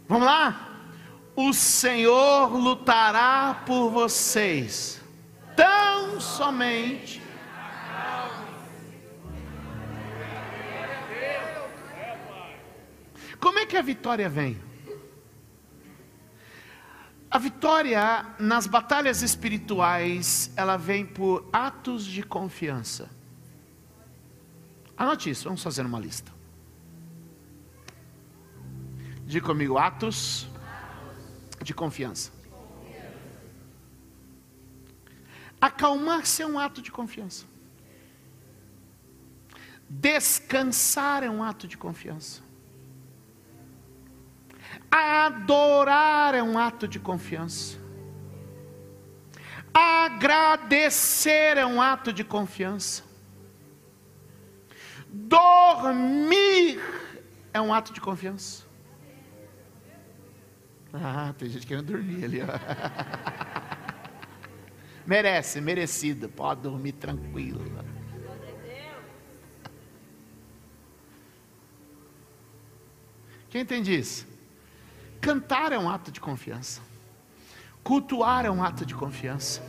Vamos 0.10 0.26
lá? 0.26 0.82
O 1.34 1.54
Senhor 1.54 2.54
lutará 2.54 3.64
por 3.66 3.90
vocês. 3.90 5.02
Tão 5.56 6.20
somente 6.20 7.27
Como 13.48 13.60
é 13.60 13.66
que 13.66 13.78
a 13.78 13.82
vitória 13.82 14.28
vem? 14.28 14.60
A 17.32 17.38
vitória 17.40 18.26
nas 18.38 18.68
batalhas 18.68 19.22
espirituais, 19.22 20.52
ela 20.54 20.76
vem 20.76 21.06
por 21.06 21.48
atos 21.54 22.04
de 22.04 22.24
confiança. 22.24 23.10
Anote 24.98 25.30
isso, 25.30 25.46
vamos 25.46 25.64
fazer 25.64 25.86
uma 25.86 25.98
lista. 25.98 26.30
Diga 29.26 29.48
comigo, 29.48 29.78
atos 29.78 30.50
de 31.64 31.74
confiança. 31.74 32.34
Acalmar-se 35.62 36.42
é 36.42 36.46
um 36.46 36.60
ato 36.60 36.82
de 36.82 36.92
confiança. 36.92 37.46
Descansar 39.88 41.24
é 41.24 41.30
um 41.30 41.42
ato 41.42 41.66
de 41.66 41.78
confiança. 41.78 42.46
Adorar 44.90 46.34
é 46.34 46.42
um 46.42 46.58
ato 46.58 46.88
de 46.88 47.00
confiança. 47.00 47.78
Agradecer 49.74 51.58
é 51.58 51.66
um 51.66 51.82
ato 51.82 52.12
de 52.12 52.24
confiança. 52.24 53.04
Dormir 55.08 56.82
é 57.54 57.62
um 57.62 57.74
ato 57.74 57.94
de 57.94 58.02
confiança. 58.02 58.66
Ah, 60.94 61.34
tem 61.38 61.50
gente 61.50 61.68
querendo 61.68 61.88
dormir 61.88 62.26
ali. 62.26 62.42
Ó. 62.42 62.48
Merece, 65.06 65.62
merecido. 65.62 66.28
Pode 66.28 66.62
dormir 66.62 66.94
tranquilo. 66.94 67.64
Quem 73.50 73.62
entende 73.62 73.98
isso? 73.98 74.28
Cantar 75.22 75.72
é 75.72 75.80
um 75.80 75.90
ato 75.90 76.12
de 76.12 76.20
confiança. 76.20 76.82
Cultuar 77.84 78.46
é 78.46 78.52
um 78.52 78.64
ato 78.64 78.86
de 78.86 78.94
confiança. 78.94 79.62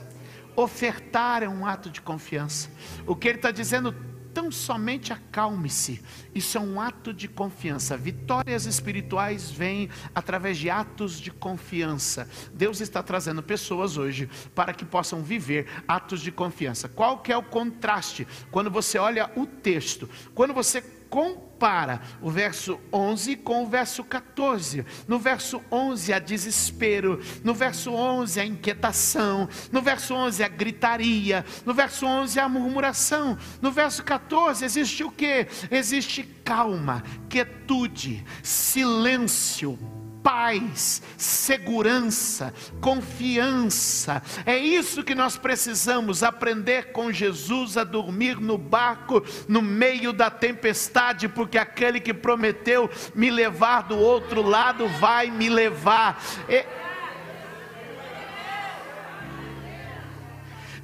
Ofertar 0.57 1.43
é 1.43 1.49
um 1.49 1.65
ato 1.65 1.89
de 1.89 2.01
confiança. 2.01 2.71
O 3.07 3.15
que 3.15 3.29
ele 3.29 3.39
está 3.39 3.51
dizendo, 3.51 3.95
tão 4.35 4.51
somente 4.51 5.13
acalme-se. 5.13 6.03
Isso 6.35 6.59
é 6.59 6.61
um 6.61 6.81
ato 6.81 7.13
de 7.13 7.29
confiança. 7.29 7.97
Vitórias 7.97 8.67
espirituais 8.67 9.51
vêm 9.51 9.89
através 10.15 10.59
de 10.59 10.71
atos 10.71 11.21
de 11.21 11.31
confiança. 11.31 12.29
Deus 12.53 12.81
está 12.81 13.03
trazendo 13.03 13.43
pessoas 13.43 13.97
hoje 13.97 14.29
para 14.55 14.73
que 14.73 14.85
possam 14.85 15.23
viver 15.23 15.67
atos 15.87 16.21
de 16.21 16.31
confiança. 16.31 16.89
Qual 16.89 17.19
que 17.19 17.33
é 17.33 17.37
o 17.37 17.43
contraste? 17.43 18.27
Quando 18.51 18.71
você 18.71 18.99
olha 18.99 19.31
o 19.37 19.47
texto, 19.47 20.09
quando 20.35 20.55
você 20.55 20.83
compara 21.11 22.01
o 22.21 22.31
verso 22.31 22.79
11 22.93 23.37
com 23.37 23.65
o 23.65 23.67
verso 23.67 24.05
14. 24.05 24.85
No 25.07 25.19
verso 25.19 25.61
11 25.71 26.13
há 26.13 26.19
desespero, 26.19 27.21
no 27.43 27.55
verso 27.55 27.93
11 27.93 28.41
há 28.41 28.45
inquietação, 28.45 29.49
no 29.73 29.83
verso 29.83 30.15
11 30.15 30.43
há 30.43 30.49
gritaria, 30.49 31.45
no 31.65 31.75
verso 31.75 32.07
11 32.07 32.39
há 32.39 32.49
murmuração, 32.49 33.37
no 33.61 33.73
verso 33.73 34.05
14 34.05 34.65
existe 34.65 35.03
o 35.03 35.11
que? 35.11 35.47
Existe 35.71 36.23
calma, 36.45 37.03
quietude, 37.29 38.25
silêncio, 38.43 39.79
paz, 40.29 41.01
segurança, 41.17 42.53
confiança. 42.83 44.23
É 44.45 44.59
isso 44.59 45.03
que 45.03 45.15
nós 45.15 45.39
precisamos 45.39 46.23
aprender 46.23 46.93
com 46.93 47.11
Jesus 47.11 47.79
a 47.79 47.83
dormir 47.83 48.39
no 48.39 48.59
barco 48.59 49.25
no 49.49 49.63
meio 49.63 50.13
da 50.13 50.29
tempestade, 50.29 51.31
porque 51.31 51.57
aquele 51.57 51.99
que 51.99 52.13
prometeu 52.13 52.91
me 53.15 53.31
levar 53.31 53.85
do 53.85 53.97
outro 53.97 54.43
lado 54.43 54.87
vai 54.87 55.31
me 55.31 55.49
levar. 55.49 56.23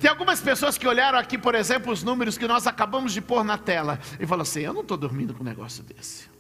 Tem 0.00 0.08
algumas 0.08 0.40
pessoas 0.40 0.78
que 0.78 0.88
olharam 0.88 1.18
aqui, 1.18 1.36
por 1.36 1.54
exemplo, 1.54 1.92
os 1.92 2.02
números 2.02 2.38
que 2.38 2.48
nós 2.48 2.66
acabamos 2.66 3.12
de 3.12 3.20
pôr 3.20 3.44
na 3.44 3.58
tela 3.58 4.00
e 4.18 4.26
falaram 4.26 4.42
assim: 4.44 4.60
Eu 4.60 4.72
não 4.72 4.80
estou 4.80 4.96
dormindo 4.96 5.34
com 5.34 5.42
um 5.42 5.46
negócio 5.46 5.82
desse. 5.82 6.33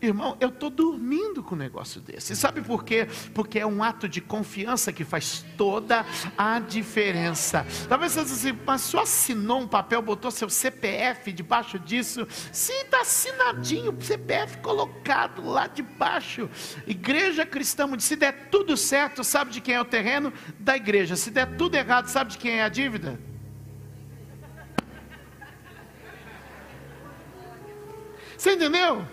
Irmão, 0.00 0.36
eu 0.40 0.48
estou 0.48 0.70
dormindo 0.70 1.42
com 1.42 1.54
um 1.54 1.58
negócio 1.58 2.00
desse. 2.00 2.36
Sabe 2.36 2.60
por 2.60 2.84
quê? 2.84 3.06
Porque 3.34 3.58
é 3.58 3.66
um 3.66 3.82
ato 3.82 4.08
de 4.08 4.20
confiança 4.20 4.92
que 4.92 5.04
faz 5.04 5.44
toda 5.56 6.04
a 6.36 6.58
diferença. 6.58 7.66
Talvez 7.88 8.12
você 8.12 8.24
diga 8.24 8.34
assim, 8.34 8.58
mas 8.66 8.80
só 8.82 9.02
assinou 9.02 9.60
um 9.60 9.68
papel, 9.68 10.02
botou 10.02 10.30
seu 10.30 10.48
CPF 10.48 11.32
debaixo 11.32 11.78
disso. 11.78 12.26
Sim, 12.52 12.80
está 12.82 13.00
assinadinho, 13.00 13.96
CPF 14.00 14.58
colocado 14.58 15.44
lá 15.44 15.66
debaixo. 15.66 16.48
Igreja 16.86 17.46
cristã, 17.46 17.88
se 17.98 18.16
der 18.16 18.48
tudo 18.50 18.76
certo, 18.76 19.24
sabe 19.24 19.50
de 19.50 19.60
quem 19.60 19.74
é 19.74 19.80
o 19.80 19.84
terreno? 19.84 20.32
Da 20.58 20.76
igreja. 20.76 21.16
Se 21.16 21.30
der 21.30 21.56
tudo 21.56 21.74
errado, 21.74 22.08
sabe 22.08 22.32
de 22.32 22.38
quem 22.38 22.60
é 22.60 22.64
a 22.64 22.68
dívida? 22.68 23.18
Você 28.36 28.52
entendeu? 28.52 29.04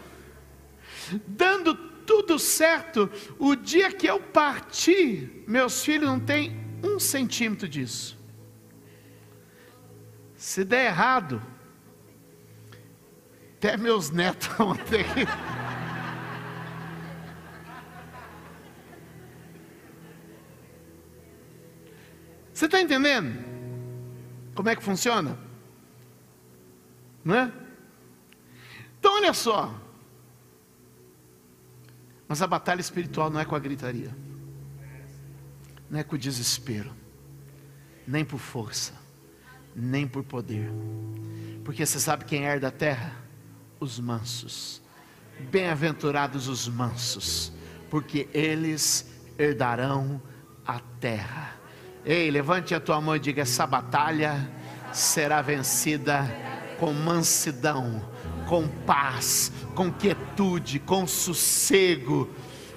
Dando 1.27 1.75
tudo 2.05 2.37
certo, 2.37 3.09
o 3.39 3.55
dia 3.55 3.91
que 3.91 4.07
eu 4.07 4.19
partir, 4.19 5.43
meus 5.47 5.83
filhos 5.83 6.07
não 6.07 6.19
têm 6.19 6.55
um 6.83 6.99
centímetro 6.99 7.67
disso. 7.67 8.17
Se 10.35 10.63
der 10.63 10.87
errado, 10.87 11.41
até 13.57 13.77
meus 13.77 14.11
netos 14.11 14.47
vão 14.57 14.75
ter 14.75 15.03
que. 15.05 15.25
Você 22.53 22.65
está 22.65 22.79
entendendo? 22.79 23.43
Como 24.53 24.69
é 24.69 24.75
que 24.75 24.83
funciona? 24.83 25.37
Não 27.23 27.35
é? 27.35 27.51
Então, 28.97 29.15
olha 29.15 29.33
só. 29.33 29.84
Mas 32.27 32.41
a 32.41 32.47
batalha 32.47 32.81
espiritual 32.81 33.29
não 33.29 33.39
é 33.39 33.45
com 33.45 33.55
a 33.55 33.59
gritaria, 33.59 34.15
não 35.89 35.99
é 35.99 36.03
com 36.03 36.15
o 36.15 36.19
desespero, 36.19 36.91
nem 38.07 38.25
por 38.25 38.39
força, 38.39 38.93
nem 39.75 40.07
por 40.07 40.23
poder, 40.23 40.71
porque 41.63 41.85
você 41.85 41.99
sabe 41.99 42.25
quem 42.25 42.43
herda 42.43 42.67
a 42.67 42.71
terra? 42.71 43.11
Os 43.79 43.99
mansos. 43.99 44.81
Bem-aventurados 45.51 46.47
os 46.47 46.67
mansos, 46.67 47.51
porque 47.89 48.29
eles 48.33 49.11
herdarão 49.37 50.21
a 50.65 50.79
terra. 50.99 51.55
Ei, 52.05 52.29
levante 52.31 52.73
a 52.73 52.79
tua 52.79 53.01
mão 53.01 53.15
e 53.15 53.19
diga: 53.19 53.41
essa 53.41 53.67
batalha 53.67 54.49
será 54.93 55.41
vencida 55.41 56.23
com 56.79 56.93
mansidão 56.93 58.14
com 58.45 58.67
paz, 58.67 59.51
com 59.73 59.91
quietude, 59.91 60.79
com 60.79 61.05
sossego, 61.05 62.29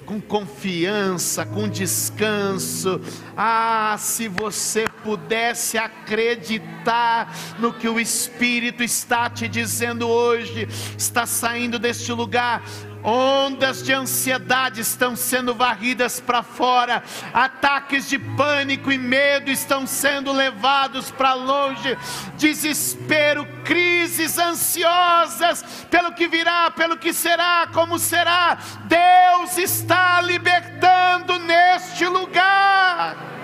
com 0.05 0.19
confiança, 0.19 1.45
com 1.45 1.69
descanso. 1.69 2.99
Ah, 3.37 3.95
se 3.99 4.27
você 4.27 4.85
pudesse 5.03 5.77
acreditar 5.77 7.31
no 7.59 7.71
que 7.71 7.87
o 7.87 7.99
Espírito 7.99 8.83
está 8.83 9.29
te 9.29 9.47
dizendo 9.47 10.07
hoje, 10.07 10.67
está 10.97 11.27
saindo 11.27 11.77
deste 11.77 12.11
lugar 12.11 12.63
Ondas 13.03 13.81
de 13.81 13.93
ansiedade 13.93 14.81
estão 14.81 15.15
sendo 15.15 15.55
varridas 15.55 16.19
para 16.19 16.43
fora, 16.43 17.01
ataques 17.33 18.09
de 18.09 18.19
pânico 18.19 18.91
e 18.91 18.97
medo 18.97 19.49
estão 19.49 19.87
sendo 19.87 20.33
levados 20.33 21.09
para 21.09 21.33
longe, 21.33 21.97
desespero, 22.37 23.47
crises 23.63 24.37
ansiosas 24.37 25.63
pelo 25.89 26.13
que 26.13 26.27
virá, 26.27 26.69
pelo 26.71 26.97
que 26.97 27.13
será, 27.13 27.69
como 27.73 27.97
será. 27.97 28.57
Deus 28.85 29.57
está 29.57 30.19
libertando 30.21 31.39
neste 31.39 32.05
lugar. 32.05 33.38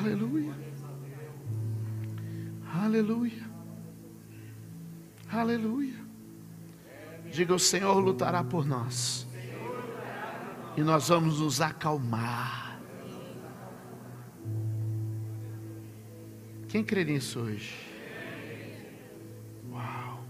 Aleluia. 0.00 0.54
Aleluia. 2.74 3.50
Aleluia. 5.30 6.00
Diga: 7.30 7.54
O 7.54 7.58
Senhor 7.58 7.98
lutará 8.00 8.42
por 8.42 8.66
nós. 8.66 9.26
E 10.74 10.80
nós 10.82 11.08
vamos 11.08 11.40
nos 11.40 11.60
acalmar. 11.60 12.80
Quem 16.68 16.82
crê 16.82 17.04
nisso 17.04 17.40
hoje? 17.40 17.74
Uau. 19.70 20.24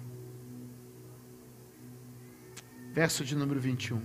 Verso 2.93 3.25
de 3.25 3.37
número 3.37 3.61
21. 3.61 4.01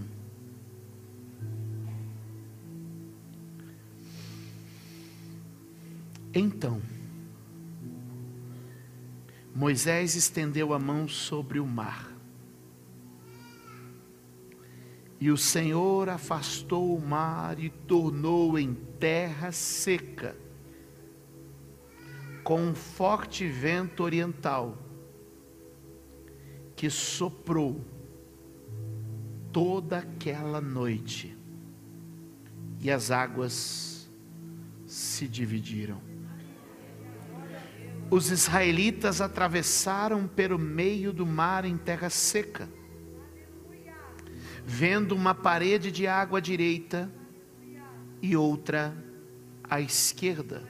Então, 6.38 6.82
Moisés 9.56 10.16
estendeu 10.16 10.74
a 10.74 10.80
mão 10.80 11.08
sobre 11.08 11.62
o 11.62 11.66
mar, 11.66 12.12
e 15.18 15.32
o 15.32 15.38
Senhor 15.38 16.10
afastou 16.10 16.94
o 16.94 17.00
mar 17.00 17.58
e 17.58 17.70
tornou 17.70 18.60
em 18.60 18.74
terra 19.00 19.54
seca, 19.54 20.36
com 22.44 22.62
um 22.62 22.76
forte 22.76 23.48
vento 23.48 24.04
oriental, 24.04 24.78
que 26.76 26.90
soprou 26.90 27.80
toda 29.54 30.00
aquela 30.00 30.60
noite, 30.60 31.34
e 32.82 32.92
as 32.92 33.10
águas 33.10 34.12
se 34.86 35.30
dividiram 35.30 36.15
os 38.10 38.30
israelitas 38.30 39.20
atravessaram 39.20 40.28
pelo 40.28 40.60
meio 40.60 41.12
do 41.12 41.26
mar 41.26 41.66
em 41.66 41.78
terra 41.78 42.10
seca, 42.10 42.70
vendo 44.66 45.16
uma 45.16 45.34
parede 45.34 45.92
de 45.92 46.08
água 46.08 46.40
à 46.40 46.42
direita 46.42 47.12
e 48.22 48.36
outra 48.36 48.96
à 49.64 49.82
esquerda. 49.82 50.64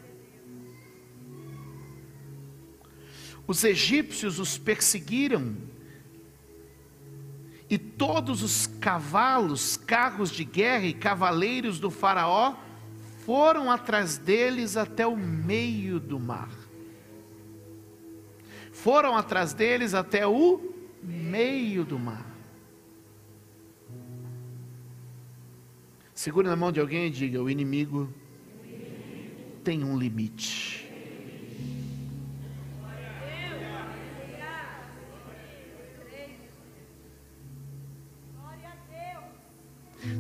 Os 3.48 3.64
egípcios 3.64 4.40
os 4.40 4.58
perseguiram 4.58 5.56
e 7.70 7.78
todos 7.78 8.42
os 8.42 8.66
cavalos, 8.66 9.78
carros 9.78 10.32
de 10.32 10.44
guerra 10.44 10.86
e 10.86 10.94
cavaleiros 10.94 11.80
do 11.80 11.92
Faraó 11.92 12.56
foram 13.26 13.70
atrás 13.72 14.18
deles 14.18 14.78
até 14.78 15.06
o 15.06 15.18
meio 15.18 16.00
do 16.00 16.20
mar 16.20 16.65
foram 18.86 19.18
atrás 19.18 19.52
deles 19.52 19.96
até 19.96 20.28
o 20.28 20.62
meio 21.02 21.84
do 21.84 21.98
mar. 21.98 22.24
Segure 26.14 26.48
na 26.48 26.56
mão 26.56 26.72
de 26.72 26.80
alguém 26.80 27.08
e 27.08 27.10
diga: 27.10 27.42
o 27.42 27.50
inimigo 27.50 28.14
tem 29.64 29.84
um 29.84 29.98
limite. 29.98 30.88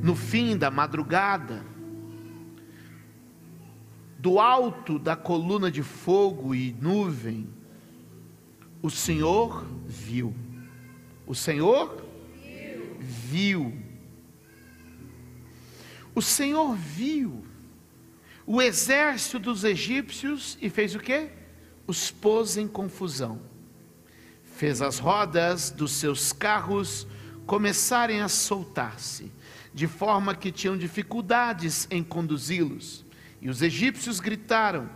No 0.01 0.15
fim 0.15 0.58
da 0.58 0.71
madrugada, 0.71 1.63
do 4.17 4.39
alto 4.39 4.97
da 4.97 5.15
coluna 5.15 5.69
de 5.69 5.84
fogo 5.84 6.56
e 6.56 6.75
nuvem, 6.82 7.55
o 8.86 8.89
Senhor 8.91 9.65
viu. 9.88 10.32
O 11.26 11.34
Senhor 11.34 12.06
viu. 13.00 13.74
O 16.13 16.21
Senhor 16.21 16.76
viu 16.76 17.43
o 18.45 18.62
exército 18.62 19.39
dos 19.39 19.63
egípcios 19.63 20.56
e 20.62 20.69
fez 20.69 20.93
o 20.93 21.00
que? 21.00 21.30
Os 21.88 22.12
pôs 22.12 22.58
em 22.58 22.67
confusão. 22.67 23.41
Fez 24.43 24.84
as 24.84 25.00
rodas 25.00 25.71
dos 25.71 25.93
seus 25.93 26.32
carros 26.32 27.08
começarem 27.48 28.21
a 28.21 28.28
soltar-se, 28.28 29.32
de 29.74 29.88
forma 29.88 30.36
que 30.36 30.52
tinham 30.52 30.78
dificuldades 30.78 31.88
em 31.89 32.04
conduzi-los. 32.04 33.04
E 33.41 33.50
os 33.50 33.63
egípcios 33.63 34.19
gritaram: 34.19 34.88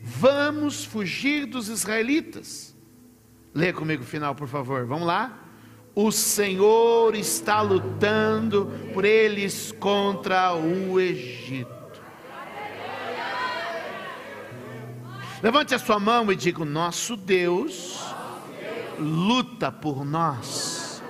Vamos 0.00 0.84
fugir 0.84 1.46
dos 1.46 1.68
israelitas. 1.68 2.73
Lê 3.54 3.72
comigo 3.72 4.02
o 4.02 4.06
final, 4.06 4.34
por 4.34 4.48
favor. 4.48 4.84
Vamos 4.84 5.06
lá. 5.06 5.38
O 5.94 6.10
Senhor 6.10 7.14
está 7.14 7.62
lutando 7.62 8.72
por 8.92 9.04
eles 9.04 9.70
contra 9.78 10.52
o 10.54 10.98
Egito. 10.98 11.72
Levante 15.40 15.74
a 15.74 15.78
sua 15.78 16.00
mão 16.00 16.32
e 16.32 16.36
diga: 16.36 16.64
Nosso 16.64 17.16
Deus 17.16 18.02
luta 18.98 19.70
por 19.70 20.04
nós. 20.04 21.02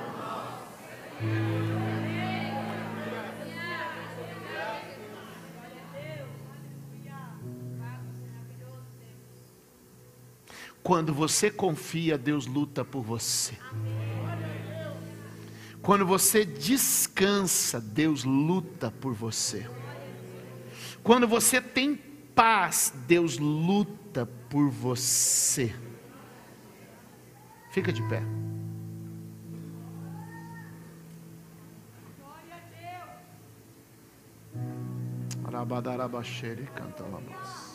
Quando 10.84 11.14
você 11.14 11.50
confia, 11.50 12.18
Deus 12.18 12.46
luta 12.46 12.84
por 12.84 13.02
você. 13.02 13.56
Quando 15.80 16.04
você 16.04 16.44
descansa, 16.44 17.80
Deus 17.80 18.22
luta 18.22 18.90
por 18.90 19.14
você. 19.14 19.66
Quando 21.02 21.26
você 21.26 21.58
tem 21.58 21.96
paz, 22.34 22.92
Deus 23.06 23.38
luta 23.38 24.26
por 24.50 24.68
você. 24.68 25.74
Fica 27.72 27.90
de 27.90 28.02
pé. 28.02 28.22
Arabadarabaxere 35.46 36.66
canta 36.74 37.04
labas. 37.04 37.73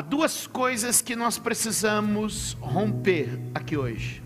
Há 0.00 0.02
duas 0.02 0.46
coisas 0.46 1.02
que 1.02 1.14
nós 1.14 1.36
precisamos 1.36 2.56
romper 2.58 3.38
aqui 3.54 3.76
hoje. 3.76 4.22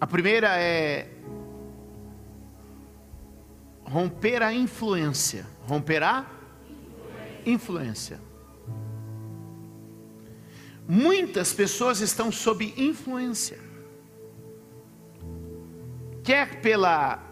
A 0.00 0.06
primeira 0.08 0.60
é 0.60 1.08
romper 3.84 4.42
a 4.42 4.52
influência. 4.52 5.46
Romper 5.68 6.02
a 6.02 6.26
influência. 7.46 8.20
Muitas 10.88 11.52
pessoas 11.52 12.00
estão 12.00 12.32
sob 12.32 12.74
influência, 12.76 13.60
quer 16.24 16.60
pela 16.60 17.22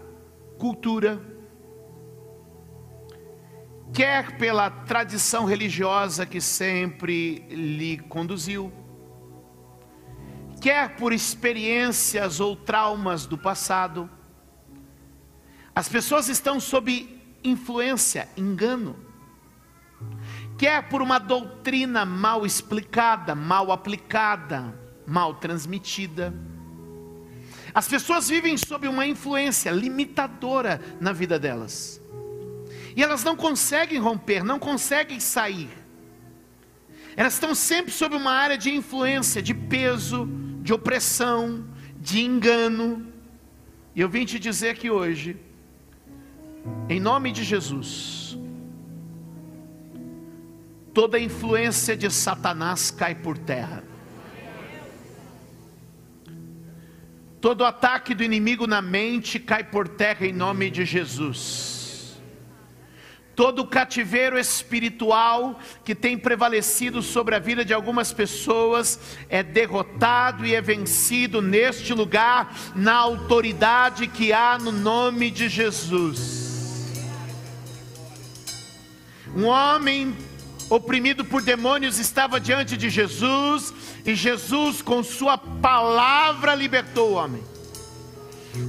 cultura, 0.56 1.20
quer 3.92 4.36
pela 4.36 4.70
tradição 4.70 5.44
religiosa 5.44 6.26
que 6.26 6.40
sempre 6.40 7.40
lhe 7.48 7.98
conduziu, 7.98 8.72
quer 10.60 10.96
por 10.96 11.12
experiências 11.12 12.40
ou 12.40 12.56
traumas 12.56 13.26
do 13.26 13.38
passado. 13.38 14.10
As 15.74 15.88
pessoas 15.88 16.28
estão 16.28 16.58
sob 16.58 17.20
influência, 17.44 18.28
engano, 18.36 18.96
quer 20.58 20.88
por 20.88 21.02
uma 21.02 21.18
doutrina 21.18 22.04
mal 22.04 22.44
explicada, 22.44 23.34
mal 23.34 23.70
aplicada, 23.70 24.78
mal 25.06 25.34
transmitida. 25.34 26.34
As 27.74 27.86
pessoas 27.86 28.28
vivem 28.28 28.56
sob 28.56 28.88
uma 28.88 29.06
influência 29.06 29.70
limitadora 29.70 30.80
na 30.98 31.12
vida 31.12 31.38
delas. 31.38 32.00
E 32.96 33.02
elas 33.02 33.22
não 33.22 33.36
conseguem 33.36 33.98
romper, 33.98 34.42
não 34.42 34.58
conseguem 34.58 35.20
sair. 35.20 35.68
Elas 37.14 37.34
estão 37.34 37.54
sempre 37.54 37.92
sob 37.92 38.16
uma 38.16 38.32
área 38.32 38.56
de 38.56 38.74
influência, 38.74 39.42
de 39.42 39.52
peso, 39.52 40.26
de 40.62 40.72
opressão, 40.72 41.66
de 42.00 42.22
engano. 42.22 43.06
E 43.94 44.00
eu 44.00 44.08
vim 44.08 44.24
te 44.24 44.38
dizer 44.38 44.78
que 44.78 44.90
hoje, 44.90 45.36
em 46.88 46.98
nome 46.98 47.32
de 47.32 47.44
Jesus, 47.44 48.38
toda 50.94 51.20
influência 51.20 51.94
de 51.94 52.10
Satanás 52.10 52.90
cai 52.90 53.14
por 53.14 53.36
terra. 53.36 53.84
Todo 57.42 57.62
ataque 57.62 58.14
do 58.14 58.24
inimigo 58.24 58.66
na 58.66 58.80
mente 58.80 59.38
cai 59.38 59.62
por 59.62 59.86
terra 59.86 60.26
em 60.26 60.32
nome 60.32 60.70
de 60.70 60.86
Jesus 60.86 61.75
todo 63.36 63.66
cativeiro 63.66 64.38
espiritual 64.38 65.60
que 65.84 65.94
tem 65.94 66.16
prevalecido 66.16 67.02
sobre 67.02 67.34
a 67.34 67.38
vida 67.38 67.62
de 67.64 67.74
algumas 67.74 68.10
pessoas 68.10 68.98
é 69.28 69.42
derrotado 69.42 70.46
e 70.46 70.54
é 70.54 70.60
vencido 70.62 71.42
neste 71.42 71.92
lugar, 71.92 72.56
na 72.74 72.94
autoridade 72.94 74.06
que 74.06 74.32
há 74.32 74.58
no 74.58 74.72
nome 74.72 75.30
de 75.30 75.50
Jesus. 75.50 76.46
Um 79.36 79.44
homem 79.44 80.16
oprimido 80.70 81.22
por 81.22 81.42
demônios 81.42 81.98
estava 81.98 82.40
diante 82.40 82.74
de 82.74 82.88
Jesus, 82.88 83.72
e 84.04 84.14
Jesus, 84.14 84.80
com 84.80 85.02
Sua 85.02 85.36
palavra, 85.36 86.54
libertou 86.54 87.10
o 87.10 87.14
homem 87.14 87.55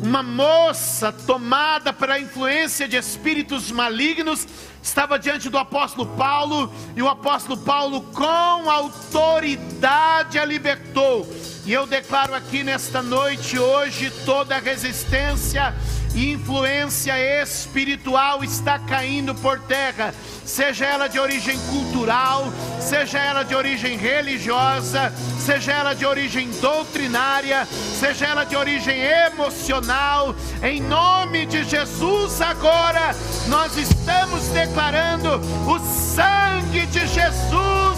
uma 0.01 0.21
moça 0.23 1.11
tomada 1.11 1.91
pela 1.91 2.19
influência 2.19 2.87
de 2.87 2.95
espíritos 2.95 3.71
malignos 3.71 4.47
estava 4.81 5.19
diante 5.19 5.49
do 5.49 5.57
apóstolo 5.57 6.07
Paulo 6.15 6.71
e 6.95 7.01
o 7.01 7.09
apóstolo 7.09 7.57
Paulo 7.57 8.01
com 8.13 8.69
autoridade 8.69 10.39
a 10.39 10.45
libertou. 10.45 11.27
E 11.65 11.73
eu 11.73 11.85
declaro 11.85 12.33
aqui 12.33 12.63
nesta 12.63 13.01
noite 13.01 13.59
hoje 13.59 14.09
toda 14.25 14.57
resistência 14.57 15.75
e 16.15 16.31
influência 16.31 17.13
espiritual 17.43 18.43
está 18.43 18.79
caindo 18.79 19.35
por 19.35 19.59
terra, 19.59 20.15
seja 20.45 20.85
ela 20.85 21.07
de 21.07 21.19
origem 21.19 21.59
cultural, 21.69 22.51
seja 22.79 23.19
ela 23.19 23.43
de 23.43 23.53
origem 23.53 23.97
religiosa, 23.97 25.13
seja 25.47 25.71
ela 25.71 25.95
de 25.95 26.05
origem 26.05 26.49
doutrinária, 26.59 27.65
seja 27.97 28.25
ela 28.25 28.43
de 28.43 28.53
origem 28.53 28.99
emocional, 28.99 30.35
em 30.61 30.81
nome 30.81 31.45
de 31.45 31.63
Jesus, 31.63 32.41
agora 32.41 33.15
nós 33.47 33.77
estamos 33.77 34.45
declarando: 34.49 35.39
o 35.65 35.79
sangue 35.79 36.85
de 36.87 36.99
Jesus 37.07 37.97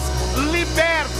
liberta 0.52 1.10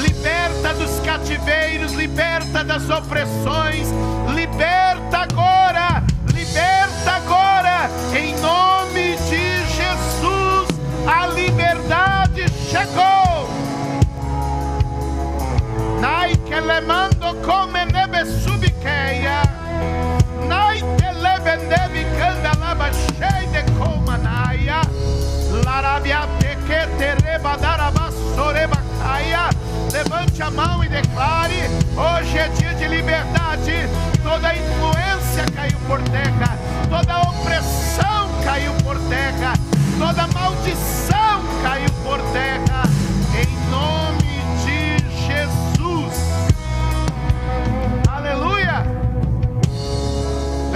liberta 0.00 0.74
dos 0.74 0.98
cativeiros, 1.06 1.92
liberta 1.92 2.64
das 2.64 2.90
opressões, 2.90 3.88
liberta 4.34 5.18
agora, 5.18 6.02
liberta 6.34 7.12
agora, 7.12 7.88
em 8.14 8.34
nome 8.40 9.16
de 9.16 9.64
Jesus, 9.76 10.68
a 11.06 11.28
liberdade 11.28 12.46
chegou. 12.68 13.55
Nai 16.76 16.82
que 16.82 16.82
le 16.82 16.86
mando 16.86 17.34
come 17.40 17.84
nebe 17.86 18.24
subiqueia, 18.26 19.42
nai 20.46 20.80
que 20.80 21.12
le 21.12 21.40
bendevi 21.42 22.04
canda 22.18 22.52
laba 22.58 22.90
cheia 23.16 23.48
de 23.50 23.64
comanaia, 23.78 24.82
larabia 25.64 26.28
que 26.66 26.86
te 26.98 27.14
reba 27.24 27.56
daraba 27.56 28.10
soreba 28.34 28.76
caia. 29.02 29.48
Levante 29.90 30.42
a 30.42 30.50
mão 30.50 30.84
e 30.84 30.88
declare: 30.88 31.70
hoje 31.96 32.38
é 32.38 32.48
dia 32.48 32.74
de 32.74 32.88
liberdade. 32.88 33.88
Toda 34.22 34.54
influência 34.54 35.46
caiu 35.54 35.78
por 35.88 36.02
terra, 36.10 36.58
toda 36.90 37.20
opressão 37.22 38.28
caiu 38.44 38.74
por 38.84 38.98
terra, 39.08 39.54
toda 39.98 40.26
maldição 40.26 41.40
caiu 41.62 41.90
por 42.04 42.20
terra. 42.32 42.65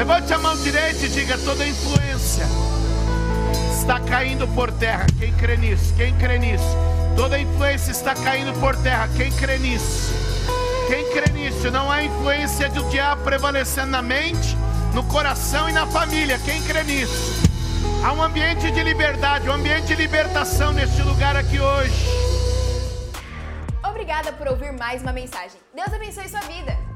Levante 0.01 0.33
a 0.33 0.39
mão 0.39 0.57
direita 0.63 1.05
e 1.05 1.09
diga: 1.11 1.37
toda 1.44 1.63
influência 1.63 2.46
está 3.71 4.01
caindo 4.01 4.48
por 4.48 4.73
terra. 4.73 5.05
Quem 5.19 5.31
crê 5.35 5.59
nisso? 5.59 5.92
Quem 5.94 6.17
crê 6.17 6.38
nisso? 6.38 6.65
Toda 7.15 7.38
influência 7.38 7.90
está 7.90 8.15
caindo 8.15 8.59
por 8.61 8.75
terra. 8.77 9.11
Quem 9.15 9.31
crê 9.33 9.59
nisso? 9.59 10.11
Quem 10.88 11.05
crê 11.11 11.31
nisso? 11.35 11.71
Não 11.71 11.92
há 11.92 12.03
influência 12.03 12.71
do 12.71 12.83
diabo 12.88 13.25
prevalecendo 13.25 13.90
na 13.90 14.01
mente, 14.01 14.57
no 14.94 15.05
coração 15.05 15.69
e 15.69 15.73
na 15.75 15.87
família. 15.87 16.38
Quem 16.46 16.63
crê 16.63 16.83
nisso? 16.83 17.42
Há 18.03 18.15
um 18.15 18.23
ambiente 18.23 18.71
de 18.71 18.83
liberdade, 18.83 19.51
um 19.51 19.53
ambiente 19.53 19.88
de 19.88 19.96
libertação 19.96 20.73
neste 20.73 21.03
lugar 21.03 21.37
aqui 21.37 21.61
hoje. 21.61 22.07
Obrigada 23.87 24.33
por 24.33 24.48
ouvir 24.48 24.73
mais 24.73 25.03
uma 25.03 25.13
mensagem. 25.13 25.61
Deus 25.75 25.92
abençoe 25.92 26.27
sua 26.27 26.40
vida. 26.40 26.90